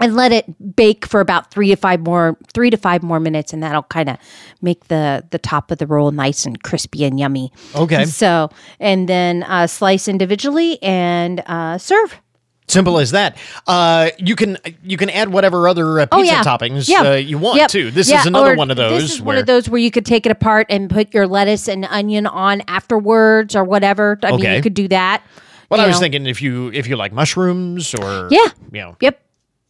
[0.00, 3.52] and let it bake for about three to five more three to five more minutes,
[3.52, 4.16] and that'll kind of
[4.62, 7.52] make the the top of the roll nice and crispy and yummy.
[7.74, 8.04] Okay.
[8.04, 12.20] So and then uh, slice individually and uh, serve.
[12.68, 13.36] Simple as that.
[13.66, 17.00] Uh, you can you can add whatever other uh, pizza oh yeah, toppings yeah.
[17.02, 17.70] uh, you want Yep.
[17.70, 17.90] too.
[17.90, 19.02] This Yeah, is another or one of those.
[19.02, 21.26] This is where, one of those where you could take it apart and put your
[21.26, 24.18] lettuce and onion on afterwards or whatever.
[24.22, 25.22] I mean, you could do that.
[25.70, 26.00] Well, I was know.
[26.00, 28.48] thinking if you if you like mushrooms or Yeah.
[28.72, 29.20] you know Yep.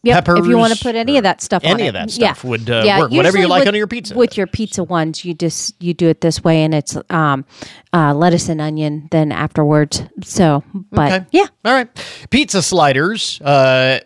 [0.04, 0.28] Yep.
[0.28, 2.50] if you want to put any of that stuff on any of that stuff yeah.
[2.50, 3.10] would, uh, yeah, work.
[3.10, 4.16] Whatever you like with- on your pizza.
[4.16, 7.44] With your pizza ones, you just you do it this way and it's um
[7.92, 10.02] uh, lettuce and onion then afterwards.
[10.22, 11.26] So, but Okay.
[11.32, 11.46] yeah.
[11.64, 11.88] All right.
[12.30, 13.40] Pizza sliders.
[13.40, 14.00] Uh,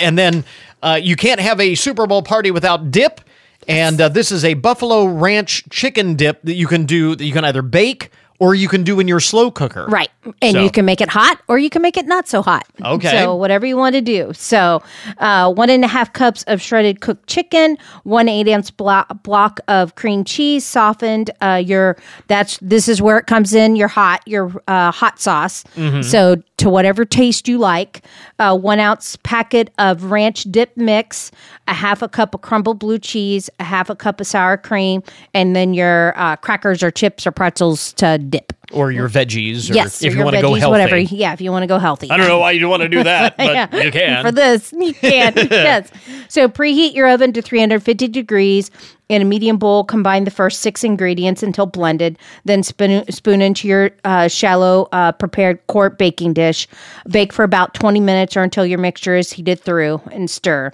[0.00, 0.44] and then
[0.82, 3.20] uh, you can't have a Super Bowl party without dip.
[3.66, 7.32] And uh, this is a Buffalo Ranch chicken dip that you can do that you
[7.32, 8.10] can either bake
[8.40, 9.86] or you can do in your slow cooker.
[9.88, 10.10] Right.
[10.42, 12.66] And So- you can make it hot or you can make it not so hot.
[12.84, 13.10] Okay.
[13.10, 14.32] So whatever you want to do.
[14.34, 14.82] So
[15.18, 19.60] uh, one and a half cups of shredded cooked chicken, one eight ounce block, block
[19.68, 21.30] of cream cheese, softened.
[21.40, 21.96] Uh, your
[22.28, 23.76] that's this is where it comes in.
[23.76, 25.62] Your hot your uh, hot sauce.
[25.76, 25.98] Mm-hmm.
[25.98, 26.04] Mhm.
[26.04, 28.04] So to whatever taste you like.
[28.38, 31.30] Uh, one ounce packet of ranch dip mix,
[31.68, 35.02] a half a cup of crumbled blue cheese, a half a cup of sour cream,
[35.34, 38.52] and then your uh, crackers or chips or pretzels to dip.
[38.72, 39.70] Or your veggies.
[39.70, 40.70] Or yes, if or you want to go healthy.
[40.70, 40.96] whatever.
[40.98, 42.10] Yeah, if you want to go healthy.
[42.10, 43.82] I don't know why you want to do that, but Yeah.
[43.84, 44.24] you can.
[44.24, 45.34] For this, you can.
[45.50, 45.90] yes.
[46.28, 48.70] So preheat your oven to 350 degrees.
[49.10, 52.18] In a medium bowl, combine the first six ingredients until blended.
[52.46, 56.66] Then spoon, spoon into your uh, shallow uh, prepared quart baking dish.
[57.08, 60.72] Bake for about 20 minutes or until your mixture is heated through and stir.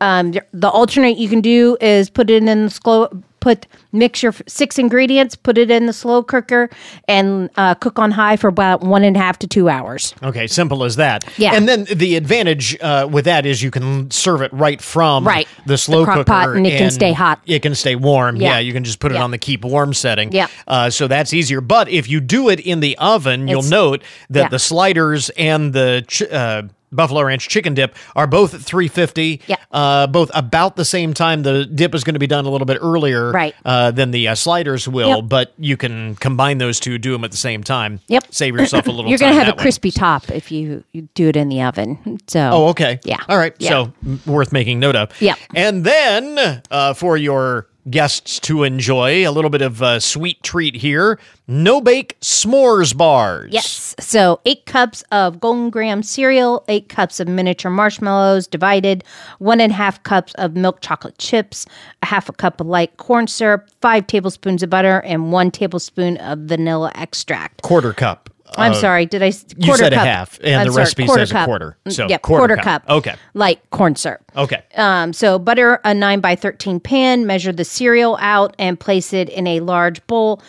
[0.00, 3.08] Um, the- alternate you can do is put it in the slow
[3.48, 6.68] put mix your six ingredients, put it in the slow cooker,
[7.06, 10.14] and uh, cook on high for about one and a half to two hours.
[10.22, 11.24] Okay, simple as that.
[11.38, 11.54] Yeah.
[11.54, 15.48] And then the advantage uh, with that is you can serve it right from Right.
[15.64, 16.24] the slow crock cooker.
[16.30, 17.40] pot, and it can stay hot.
[17.46, 18.36] It can stay warm.
[18.36, 18.58] Yeah, Yeah.
[18.58, 19.24] you can just put it Yeah.
[19.24, 20.30] on the keep warm setting.
[20.32, 20.48] Yeah.
[20.66, 21.62] Uh, so that's easier.
[21.62, 24.48] But if you do it in the oven, you'll note that yeah.
[24.48, 26.62] the sliders and the ch- uh,
[26.92, 29.42] Buffalo Ranch chicken dip are both at 350.
[29.46, 29.56] Yeah.
[29.70, 31.42] Uh, both about the same time.
[31.42, 33.54] The dip is going to be done a little bit earlier Right.
[33.64, 35.24] uh, than the uh, sliders will, Yep.
[35.28, 38.00] but you can combine those two, do them at the same time.
[38.08, 38.24] Yep.
[38.30, 39.10] Save yourself a little time.
[39.10, 39.62] You're going to have a way.
[39.62, 42.18] crispy top if you, you do it in the oven.
[42.26, 43.00] So Oh, okay.
[43.04, 43.22] Yeah.
[43.28, 43.54] All right.
[43.58, 43.68] Yeah.
[43.70, 45.20] So m- worth making note of.
[45.20, 45.38] Yep.
[45.54, 50.76] And then uh, for your guests to enjoy a little bit of a sweet treat
[50.76, 51.18] here
[51.48, 53.50] no bake s'mores bars.
[53.50, 53.94] Yes.
[53.98, 59.02] So eight cups of golden graham cereal, eight cups of miniature marshmallows divided,
[59.38, 61.64] one and a half cups of milk chocolate chips,
[62.02, 66.18] a half a cup of light corn syrup, five tablespoons of butter, and one tablespoon
[66.18, 67.62] of vanilla extract.
[67.62, 68.27] Quarter cup.
[68.56, 69.06] I'm Uh, sorry.
[69.06, 69.28] Did I?
[69.28, 71.46] s- you Quarter said a half, and I'm the sorry, recipe quarter says a cup.
[71.46, 71.76] quarter.
[71.88, 72.86] So yep, quarter quarter, cup.
[72.86, 72.90] cup.
[72.96, 73.14] Okay.
[73.34, 74.22] like corn syrup.
[74.36, 74.62] Okay.
[74.76, 77.26] Um, so butter a nine by thirteen pan.
[77.26, 80.40] Measure the cereal out and place it in a large bowl.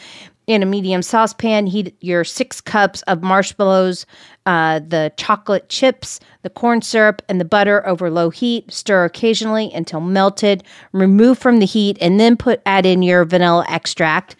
[0.47, 4.07] In a medium saucepan, heat your six cups of marshmallows,
[4.47, 8.73] uh, the chocolate chips, the corn syrup, and the butter over low heat.
[8.73, 10.63] Stir occasionally until melted.
[10.91, 14.35] Remove from the heat, and then put add in your vanilla extract.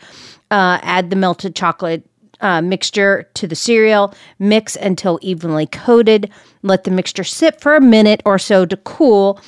[0.50, 2.09] Uh, add the melted chocolate
[2.42, 4.14] uh, mixture to the cereal.
[4.40, 6.30] Mix until evenly coated.
[6.62, 9.40] Let the mixture sit for a minute or so to cool.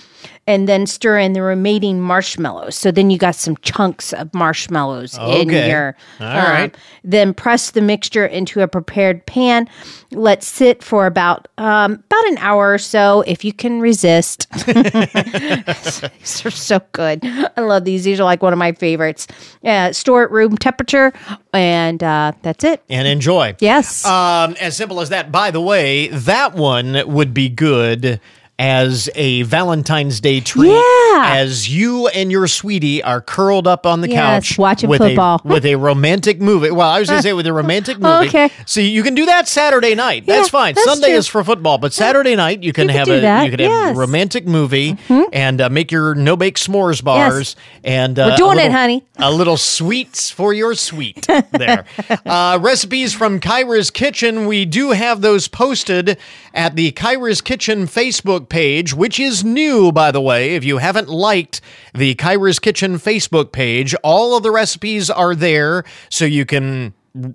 [0.48, 2.76] And then stir in the remaining marshmallows.
[2.76, 5.70] So then you got some chunks of marshmallows in Okay.
[5.70, 5.96] your.
[6.20, 6.76] All right.
[7.04, 9.70] Then press the mixture into a prepared pan.
[10.12, 14.48] Let sit for about um, about an hour or so if you can resist.
[14.66, 17.20] These are so good.
[17.24, 18.04] I love these.
[18.04, 19.28] These are like one of my favorites.
[19.64, 21.14] Uh, store at room temperature,
[21.54, 22.84] and uh, that's it.
[22.90, 23.56] and enjoy.
[23.60, 24.06] Yes.
[24.06, 25.32] Um, as simple as that.
[25.32, 28.20] By the way, that one would be good
[28.62, 30.70] as a Valentine's Day treat.
[30.70, 31.32] Yeah.
[31.34, 35.42] As you and your sweetie are curled up on the Yes, couch watching with football.
[35.44, 36.70] a with a romantic movie.
[36.70, 38.28] Well, I was going to say with a romantic movie.
[38.28, 38.50] Okay.
[38.68, 40.28] So you can do that Saturday night.
[40.28, 40.76] That's Yeah, fine.
[40.76, 41.18] that's Sunday true.
[41.18, 43.70] is for football, but Saturday night you can You have a that, you can have
[43.70, 43.88] yes.
[43.90, 43.98] Mm-hmm.
[43.98, 44.98] a romantic movie
[45.34, 47.66] and uh, make your no bake s'mores bars yes.
[47.84, 49.04] and uh, We're doing a it, honey.
[49.18, 51.86] A little sweets for your sweet there.
[52.28, 54.46] uh, recipes from Kyra's Kitchen.
[54.46, 56.18] We do have those posted
[56.54, 60.56] at the Kyra's Kitchen Facebook page, which is new, by the way.
[60.56, 61.62] If you haven't liked
[61.94, 66.94] the Kyra's Kitchen Facebook page, all of the recipes are there so you can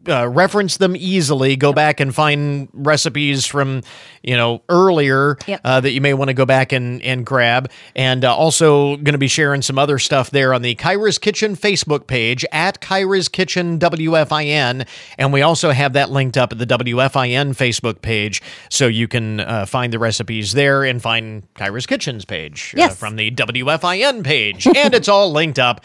[0.09, 1.57] uh, reference them easily.
[1.57, 3.83] Go back and find recipes from
[4.23, 5.61] you know earlier Yep.
[5.65, 7.71] uh, that you may want to go back and and grab.
[7.95, 11.57] And uh, also going to be sharing some other stuff there on the Kyra's Kitchen
[11.57, 14.87] Facebook page at Kyra's Kitchen WFIN,
[15.19, 19.41] and we also have that linked up at the WFIN Facebook page, so you can
[19.41, 22.97] uh, find the recipes there and find Kyra's Kitchen's page uh, Yes.
[22.99, 25.83] from the WFIN page, and it's all linked up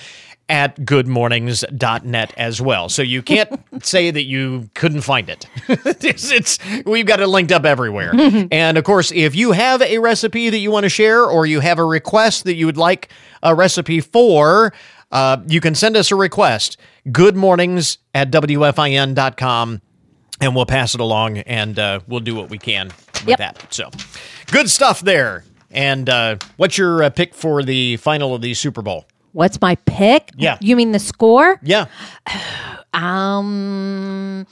[0.51, 2.89] at goodmornings.net as well.
[2.89, 3.49] So you can't
[3.85, 5.47] say that you couldn't find it.
[5.69, 8.11] it's, it's we've got it linked up everywhere.
[8.51, 11.61] and of course, if you have a recipe that you want to share or you
[11.61, 13.09] have a request that you would like
[13.41, 14.73] a recipe for,
[15.11, 16.77] uh, you can send us a request.
[17.07, 19.81] Goodmornings at WFIN.com
[20.41, 23.37] and we'll pass it along and uh, we'll do what we can with Yep.
[23.37, 23.73] that.
[23.73, 23.89] So
[24.51, 25.43] good stuff there.
[25.69, 29.05] And uh, what's your uh, pick for the final of the Super Bowl?
[29.33, 30.31] What's my pick?
[30.35, 30.57] Yeah.
[30.61, 31.59] You mean the score?
[31.61, 31.85] Yeah.
[32.93, 34.45] Um,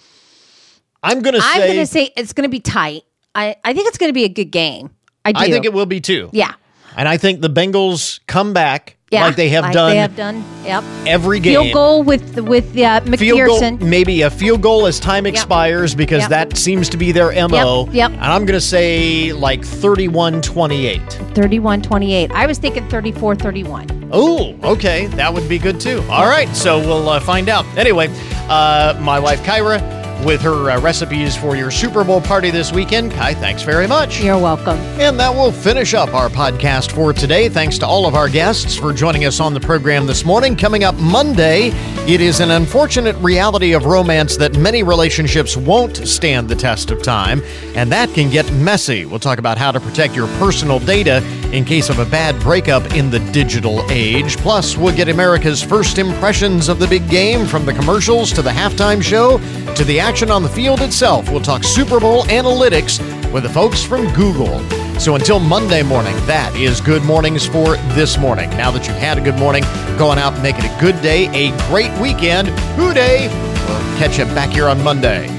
[1.03, 3.03] I'm going to I'm say going to say it's going to be tight.
[3.35, 4.91] I, I think it's going to be a good game.
[5.25, 5.41] I do.
[5.41, 6.29] I think it will be too.
[6.31, 6.53] Yeah.
[6.95, 9.25] And I think the Bengals come back Yeah.
[9.25, 10.43] like they have like done They have done.
[10.63, 10.83] Yep.
[11.07, 11.53] every game.
[11.63, 13.81] Field goal with with uh, Field goal, McPherson.
[13.81, 16.29] maybe a field goal as time expires because Yep.
[16.29, 17.85] that seems to be their MO.
[17.87, 18.11] Yep, yep.
[18.11, 21.01] And I'm going to say like 31 28.
[21.33, 22.31] 31-28.
[22.31, 24.09] I was thinking 34-31.
[24.11, 25.07] Oh, okay.
[25.07, 26.01] That would be good too.
[26.09, 26.53] All right.
[26.55, 27.65] So we'll uh, find out.
[27.77, 28.07] Anyway,
[28.49, 29.79] uh, my wife Kyra
[30.25, 33.11] with her uh, recipes for your Super Bowl party this weekend.
[33.11, 34.21] Kai, thanks very much.
[34.21, 34.77] You're welcome.
[34.99, 37.49] And that will finish up our podcast for today.
[37.49, 40.55] Thanks to all of our guests for joining us on the program this morning.
[40.55, 41.69] Coming up Monday,
[42.07, 47.01] it is an unfortunate reality of romance that many relationships won't stand the test of
[47.01, 47.41] time,
[47.75, 49.05] and that can get messy.
[49.05, 52.93] We'll talk about how to protect your personal data in case of a bad breakup
[52.93, 54.37] in the digital age.
[54.37, 58.49] Plus, we'll get America's first impressions of the big game from the commercials to the
[58.49, 59.37] halftime show
[59.75, 61.29] to the action on the field itself.
[61.29, 62.99] We'll talk Super Bowl analytics
[63.31, 64.59] with the folks from Google.
[64.99, 68.49] So until Monday morning, that is good mornings for this morning.
[68.51, 69.63] Now that you've had a good morning,
[69.97, 73.29] going out and making a good day, a great weekend, hoo day.
[73.67, 75.38] We'll catch you back here on Monday.